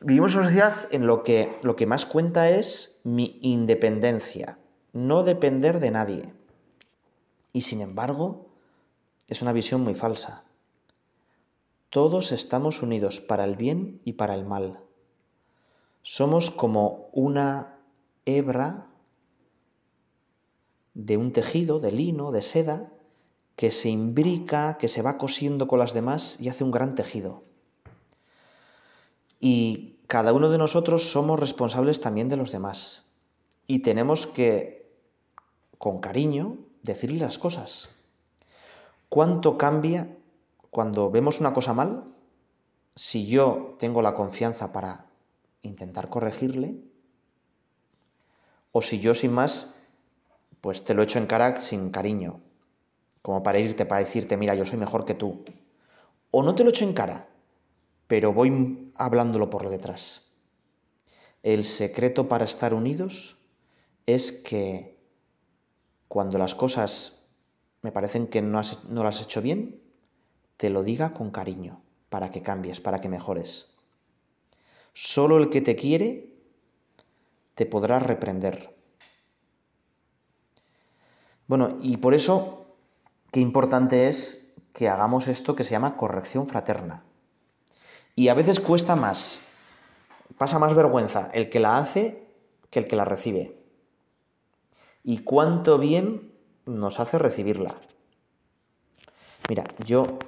vivimos 0.00 0.32
en 0.32 0.40
una 0.40 0.48
sociedad 0.48 0.88
en 0.90 1.06
lo 1.06 1.22
que 1.22 1.52
lo 1.62 1.76
que 1.76 1.86
más 1.86 2.04
cuenta 2.04 2.50
es 2.50 3.00
mi 3.04 3.38
independencia, 3.42 4.58
no 4.92 5.22
depender 5.22 5.80
de 5.80 5.90
nadie. 5.90 6.34
Y 7.54 7.62
sin 7.62 7.80
embargo, 7.80 8.48
es 9.28 9.40
una 9.40 9.52
visión 9.52 9.82
muy 9.82 9.94
falsa. 9.94 10.44
Todos 11.88 12.32
estamos 12.32 12.82
unidos 12.82 13.20
para 13.20 13.44
el 13.44 13.56
bien 13.56 14.00
y 14.04 14.14
para 14.14 14.34
el 14.34 14.44
mal. 14.44 14.80
Somos 16.02 16.50
como 16.50 17.08
una 17.12 17.78
hebra 18.24 18.86
de 20.94 21.16
un 21.16 21.32
tejido, 21.32 21.80
de 21.80 21.92
lino, 21.92 22.32
de 22.32 22.42
seda, 22.42 22.92
que 23.56 23.70
se 23.70 23.88
imbrica, 23.88 24.78
que 24.78 24.88
se 24.88 25.02
va 25.02 25.18
cosiendo 25.18 25.68
con 25.68 25.78
las 25.78 25.92
demás 25.92 26.40
y 26.40 26.48
hace 26.48 26.64
un 26.64 26.70
gran 26.70 26.94
tejido. 26.94 27.42
Y 29.40 29.96
cada 30.06 30.32
uno 30.32 30.50
de 30.50 30.58
nosotros 30.58 31.10
somos 31.10 31.40
responsables 31.40 32.00
también 32.00 32.28
de 32.28 32.36
los 32.36 32.52
demás. 32.52 33.12
Y 33.66 33.80
tenemos 33.80 34.26
que, 34.26 34.90
con 35.78 36.00
cariño, 36.00 36.58
decirle 36.82 37.18
las 37.18 37.38
cosas. 37.38 37.90
¿Cuánto 39.08 39.58
cambia 39.58 40.16
cuando 40.70 41.10
vemos 41.10 41.40
una 41.40 41.54
cosa 41.54 41.74
mal? 41.74 42.04
Si 42.94 43.26
yo 43.26 43.76
tengo 43.78 44.02
la 44.02 44.14
confianza 44.14 44.72
para 44.72 45.06
intentar 45.62 46.08
corregirle, 46.08 46.76
o 48.72 48.80
si 48.80 49.00
yo 49.00 49.14
sin 49.14 49.32
más, 49.32 49.81
pues 50.62 50.84
te 50.84 50.94
lo 50.94 51.02
echo 51.02 51.18
en 51.18 51.26
cara 51.26 51.60
sin 51.60 51.90
cariño, 51.90 52.40
como 53.20 53.42
para 53.42 53.58
irte, 53.58 53.84
para 53.84 54.00
decirte, 54.00 54.36
mira, 54.36 54.54
yo 54.54 54.64
soy 54.64 54.78
mejor 54.78 55.04
que 55.04 55.14
tú. 55.14 55.44
O 56.30 56.42
no 56.44 56.54
te 56.54 56.62
lo 56.62 56.70
echo 56.70 56.84
en 56.84 56.94
cara, 56.94 57.28
pero 58.06 58.32
voy 58.32 58.92
hablándolo 58.94 59.50
por 59.50 59.68
detrás. 59.68 60.36
El 61.42 61.64
secreto 61.64 62.28
para 62.28 62.44
estar 62.44 62.74
unidos 62.74 63.44
es 64.06 64.30
que 64.30 64.96
cuando 66.06 66.38
las 66.38 66.54
cosas 66.54 67.28
me 67.82 67.90
parecen 67.90 68.28
que 68.28 68.40
no, 68.40 68.60
no 68.88 69.02
las 69.02 69.16
has 69.16 69.24
hecho 69.24 69.42
bien, 69.42 69.82
te 70.56 70.70
lo 70.70 70.84
diga 70.84 71.12
con 71.12 71.32
cariño, 71.32 71.82
para 72.08 72.30
que 72.30 72.40
cambies, 72.40 72.80
para 72.80 73.00
que 73.00 73.08
mejores. 73.08 73.74
Solo 74.92 75.38
el 75.38 75.50
que 75.50 75.60
te 75.60 75.74
quiere 75.74 76.32
te 77.56 77.66
podrá 77.66 77.98
reprender. 77.98 78.72
Bueno, 81.52 81.76
y 81.82 81.98
por 81.98 82.14
eso 82.14 82.64
qué 83.30 83.40
importante 83.40 84.08
es 84.08 84.54
que 84.72 84.88
hagamos 84.88 85.28
esto 85.28 85.54
que 85.54 85.64
se 85.64 85.72
llama 85.72 85.98
corrección 85.98 86.46
fraterna. 86.46 87.04
Y 88.16 88.28
a 88.28 88.34
veces 88.34 88.58
cuesta 88.58 88.96
más, 88.96 89.48
pasa 90.38 90.58
más 90.58 90.74
vergüenza 90.74 91.28
el 91.34 91.50
que 91.50 91.60
la 91.60 91.76
hace 91.76 92.26
que 92.70 92.78
el 92.78 92.88
que 92.88 92.96
la 92.96 93.04
recibe. 93.04 93.62
Y 95.04 95.24
cuánto 95.24 95.76
bien 95.76 96.32
nos 96.64 97.00
hace 97.00 97.18
recibirla. 97.18 97.74
Mira, 99.50 99.64
yo 99.84 100.20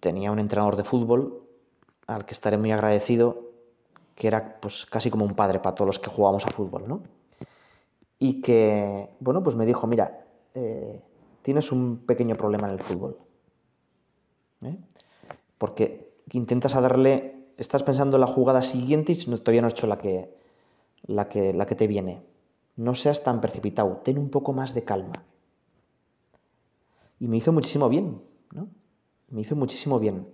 tenía 0.00 0.32
un 0.32 0.38
entrenador 0.38 0.76
de 0.76 0.84
fútbol 0.84 1.46
al 2.06 2.24
que 2.24 2.32
estaré 2.32 2.56
muy 2.56 2.72
agradecido, 2.72 3.50
que 4.14 4.28
era 4.28 4.62
pues 4.62 4.86
casi 4.86 5.10
como 5.10 5.26
un 5.26 5.34
padre 5.34 5.58
para 5.58 5.74
todos 5.74 5.88
los 5.88 5.98
que 5.98 6.08
jugábamos 6.08 6.46
a 6.46 6.50
fútbol, 6.50 6.88
¿no? 6.88 7.15
Y 8.18 8.40
que, 8.40 9.10
bueno, 9.20 9.42
pues 9.42 9.56
me 9.56 9.66
dijo, 9.66 9.86
mira, 9.86 10.26
eh, 10.54 11.02
tienes 11.42 11.70
un 11.70 11.98
pequeño 12.06 12.36
problema 12.36 12.66
en 12.66 12.74
el 12.74 12.82
fútbol. 12.82 13.18
¿eh? 14.62 14.78
Porque 15.58 16.14
intentas 16.32 16.74
darle, 16.74 17.46
estás 17.56 17.82
pensando 17.82 18.16
en 18.16 18.22
la 18.22 18.26
jugada 18.26 18.62
siguiente 18.62 19.12
y 19.12 19.16
todavía 19.16 19.60
no 19.60 19.66
has 19.66 19.74
hecho 19.74 19.86
la 19.86 19.98
que, 19.98 20.34
la, 21.06 21.28
que, 21.28 21.52
la 21.52 21.66
que 21.66 21.74
te 21.74 21.86
viene. 21.86 22.22
No 22.76 22.94
seas 22.94 23.22
tan 23.22 23.40
precipitado, 23.40 24.00
ten 24.04 24.18
un 24.18 24.30
poco 24.30 24.52
más 24.52 24.74
de 24.74 24.84
calma. 24.84 25.24
Y 27.18 27.28
me 27.28 27.38
hizo 27.38 27.52
muchísimo 27.52 27.88
bien, 27.88 28.22
¿no? 28.52 28.68
Me 29.28 29.40
hizo 29.40 29.56
muchísimo 29.56 29.98
bien. 29.98 30.28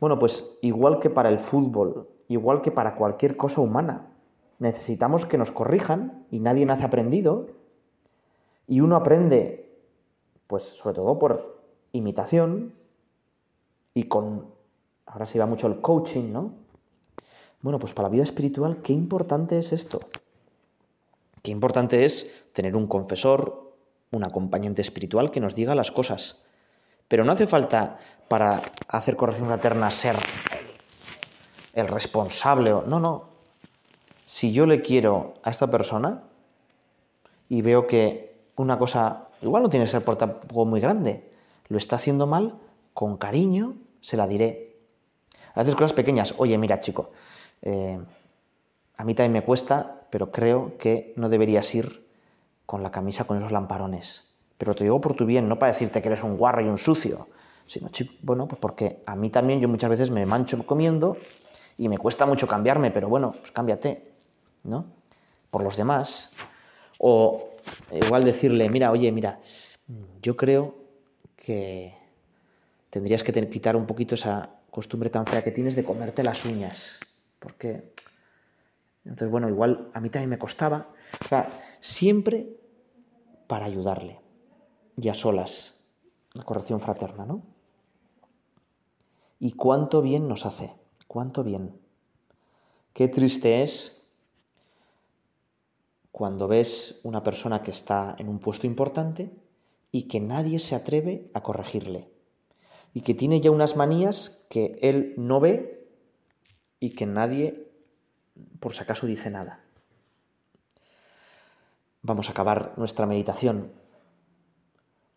Bueno, 0.00 0.18
pues 0.18 0.58
igual 0.62 1.00
que 1.00 1.10
para 1.10 1.28
el 1.28 1.38
fútbol, 1.38 2.08
igual 2.28 2.62
que 2.62 2.70
para 2.70 2.94
cualquier 2.94 3.36
cosa 3.36 3.60
humana, 3.60 4.11
necesitamos 4.62 5.26
que 5.26 5.38
nos 5.38 5.50
corrijan 5.50 6.24
y 6.30 6.38
nadie 6.38 6.64
nace 6.64 6.84
aprendido. 6.84 7.48
Y 8.68 8.80
uno 8.80 8.94
aprende 8.94 9.68
pues 10.46 10.62
sobre 10.62 10.94
todo 10.94 11.18
por 11.18 11.60
imitación 11.90 12.72
y 13.92 14.04
con, 14.04 14.46
ahora 15.06 15.26
se 15.26 15.40
va 15.40 15.46
mucho 15.46 15.66
el 15.66 15.80
coaching, 15.80 16.32
¿no? 16.32 16.54
Bueno, 17.60 17.80
pues 17.80 17.92
para 17.92 18.08
la 18.08 18.12
vida 18.12 18.22
espiritual, 18.22 18.82
qué 18.82 18.92
importante 18.92 19.58
es 19.58 19.72
esto. 19.72 20.00
Qué 21.42 21.50
importante 21.50 22.04
es 22.04 22.50
tener 22.52 22.76
un 22.76 22.86
confesor, 22.86 23.72
un 24.12 24.22
acompañante 24.22 24.80
espiritual 24.80 25.32
que 25.32 25.40
nos 25.40 25.56
diga 25.56 25.74
las 25.74 25.90
cosas. 25.90 26.44
Pero 27.08 27.24
no 27.24 27.32
hace 27.32 27.48
falta 27.48 27.98
para 28.28 28.62
hacer 28.86 29.16
corrección 29.16 29.48
fraterna 29.48 29.90
ser 29.90 30.16
el 31.72 31.88
responsable. 31.88 32.70
No, 32.70 33.00
no. 33.00 33.31
Si 34.32 34.54
yo 34.54 34.64
le 34.64 34.80
quiero 34.80 35.34
a 35.42 35.50
esta 35.50 35.70
persona 35.70 36.22
y 37.50 37.60
veo 37.60 37.86
que 37.86 38.34
una 38.56 38.78
cosa 38.78 39.28
Igual 39.42 39.64
no 39.64 39.68
tiene 39.68 39.86
que 39.86 39.90
ser 39.90 40.04
por 40.04 40.16
tampoco 40.16 40.64
muy 40.64 40.80
grande. 40.80 41.28
Lo 41.68 41.76
está 41.76 41.96
haciendo 41.96 42.26
mal, 42.26 42.54
con 42.94 43.16
cariño, 43.16 43.74
se 44.00 44.16
la 44.16 44.28
diré. 44.28 44.76
A 45.54 45.60
veces 45.60 45.74
cosas 45.74 45.92
pequeñas. 45.92 46.34
Oye, 46.38 46.56
mira, 46.58 46.80
chico, 46.80 47.10
eh, 47.60 47.98
a 48.96 49.04
mí 49.04 49.14
también 49.14 49.32
me 49.32 49.42
cuesta, 49.42 50.06
pero 50.10 50.30
creo 50.30 50.78
que 50.78 51.12
no 51.16 51.28
deberías 51.28 51.74
ir 51.74 52.06
con 52.66 52.82
la 52.82 52.92
camisa 52.92 53.24
con 53.24 53.38
esos 53.38 53.50
lamparones. 53.50 54.32
Pero 54.58 54.74
te 54.76 54.84
digo 54.84 55.00
por 55.00 55.14
tu 55.14 55.26
bien, 55.26 55.48
no 55.48 55.58
para 55.58 55.72
decirte 55.72 56.00
que 56.00 56.08
eres 56.08 56.22
un 56.22 56.36
guarro 56.36 56.62
y 56.62 56.68
un 56.68 56.78
sucio, 56.78 57.26
sino, 57.66 57.88
chico, 57.88 58.14
bueno, 58.22 58.46
pues 58.46 58.60
porque 58.60 59.02
a 59.06 59.16
mí 59.16 59.28
también 59.30 59.60
yo 59.60 59.68
muchas 59.68 59.90
veces 59.90 60.10
me 60.10 60.24
mancho 60.24 60.64
comiendo 60.64 61.16
y 61.76 61.88
me 61.88 61.98
cuesta 61.98 62.26
mucho 62.26 62.46
cambiarme, 62.46 62.92
pero 62.92 63.08
bueno, 63.08 63.32
pues 63.32 63.50
cámbiate, 63.50 64.11
¿no? 64.64 64.86
Por 65.50 65.62
los 65.62 65.76
demás. 65.76 66.32
O 66.98 67.50
igual 67.90 68.24
decirle, 68.24 68.68
mira, 68.68 68.90
oye, 68.90 69.10
mira, 69.12 69.40
yo 70.20 70.36
creo 70.36 70.76
que 71.36 71.94
tendrías 72.90 73.22
que 73.22 73.32
quitar 73.48 73.76
un 73.76 73.86
poquito 73.86 74.14
esa 74.14 74.50
costumbre 74.70 75.10
tan 75.10 75.26
fea 75.26 75.42
que 75.42 75.50
tienes 75.50 75.76
de 75.76 75.84
comerte 75.84 76.22
las 76.22 76.44
uñas, 76.44 76.98
porque 77.38 77.92
Entonces, 79.04 79.30
bueno, 79.30 79.48
igual 79.48 79.90
a 79.94 80.00
mí 80.00 80.10
también 80.10 80.30
me 80.30 80.38
costaba. 80.38 80.88
O 81.20 81.24
sea, 81.24 81.50
siempre 81.80 82.56
para 83.46 83.66
ayudarle. 83.66 84.20
Y 84.96 85.08
a 85.08 85.14
solas, 85.14 85.80
la 86.34 86.44
corrección 86.44 86.80
fraterna, 86.80 87.26
¿no? 87.26 87.42
Y 89.38 89.52
cuánto 89.52 90.02
bien 90.02 90.28
nos 90.28 90.46
hace, 90.46 90.74
cuánto 91.08 91.42
bien. 91.42 91.80
Qué 92.92 93.08
triste 93.08 93.62
es 93.62 94.01
cuando 96.12 96.46
ves 96.46 97.00
una 97.04 97.22
persona 97.22 97.62
que 97.62 97.70
está 97.70 98.14
en 98.18 98.28
un 98.28 98.38
puesto 98.38 98.66
importante 98.66 99.34
y 99.90 100.02
que 100.08 100.20
nadie 100.20 100.58
se 100.58 100.74
atreve 100.74 101.30
a 101.32 101.42
corregirle. 101.42 102.10
Y 102.94 103.00
que 103.00 103.14
tiene 103.14 103.40
ya 103.40 103.50
unas 103.50 103.76
manías 103.76 104.46
que 104.50 104.78
él 104.82 105.14
no 105.16 105.40
ve 105.40 105.88
y 106.78 106.90
que 106.90 107.06
nadie, 107.06 107.66
por 108.60 108.74
si 108.74 108.82
acaso, 108.82 109.06
dice 109.06 109.30
nada. 109.30 109.64
Vamos 112.02 112.28
a 112.28 112.32
acabar 112.32 112.74
nuestra 112.76 113.06
meditación 113.06 113.72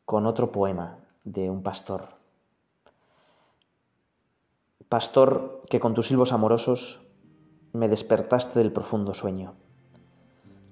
con 0.05 0.25
otro 0.25 0.51
poema 0.51 0.99
de 1.25 1.49
un 1.49 1.61
pastor. 1.61 2.13
Pastor 4.87 5.63
que 5.69 5.79
con 5.79 5.93
tus 5.93 6.07
silbos 6.07 6.31
amorosos 6.31 7.01
me 7.73 7.89
despertaste 7.89 8.59
del 8.59 8.71
profundo 8.71 9.13
sueño. 9.13 9.55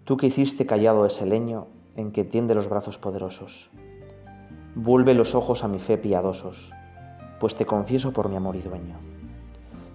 Tú 0.05 0.17
que 0.17 0.27
hiciste 0.27 0.65
callado 0.65 1.05
ese 1.05 1.25
leño 1.25 1.67
en 1.95 2.11
que 2.11 2.25
tiende 2.25 2.55
los 2.55 2.67
brazos 2.67 2.97
poderosos. 2.97 3.69
Vuelve 4.75 5.13
los 5.13 5.33
ojos 5.33 5.63
a 5.63 5.69
mi 5.69 5.79
fe 5.79 5.97
piadosos, 5.97 6.71
pues 7.39 7.55
te 7.55 7.65
confieso 7.65 8.11
por 8.11 8.27
mi 8.27 8.35
amor 8.35 8.57
y 8.57 8.61
dueño. 8.61 8.97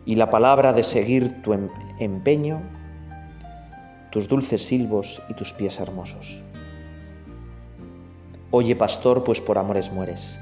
Y 0.06 0.14
la 0.14 0.30
palabra 0.30 0.72
de 0.72 0.82
seguir 0.82 1.42
tu 1.42 1.52
em-, 1.52 1.68
empeño, 1.98 2.62
tus 4.10 4.28
dulces 4.28 4.64
silbos 4.66 5.20
y 5.28 5.34
tus 5.34 5.52
pies 5.52 5.78
hermosos. 5.78 6.42
Oye, 8.50 8.76
pastor, 8.76 9.24
pues 9.24 9.42
por 9.42 9.58
amores 9.58 9.92
mueres. 9.92 10.40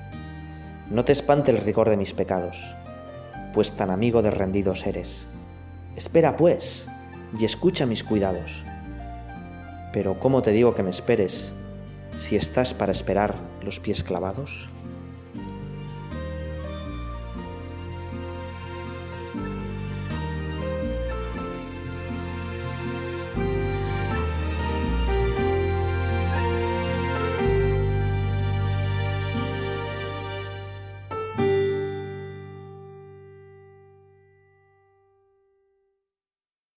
No 0.90 1.04
te 1.04 1.10
espante 1.10 1.50
el 1.50 1.58
rigor 1.58 1.88
de 1.88 1.96
mis 1.96 2.12
pecados, 2.12 2.76
pues 3.52 3.72
tan 3.72 3.90
amigo 3.90 4.22
de 4.22 4.30
rendidos 4.30 4.86
eres. 4.86 5.26
Espera, 5.96 6.36
pues, 6.36 6.88
y 7.36 7.44
escucha 7.44 7.84
mis 7.84 8.04
cuidados. 8.04 8.62
Pero 9.96 10.20
¿cómo 10.20 10.42
te 10.42 10.50
digo 10.50 10.74
que 10.74 10.82
me 10.82 10.90
esperes 10.90 11.54
si 12.14 12.36
estás 12.36 12.74
para 12.74 12.92
esperar 12.92 13.34
los 13.62 13.80
pies 13.80 14.02
clavados? 14.04 14.68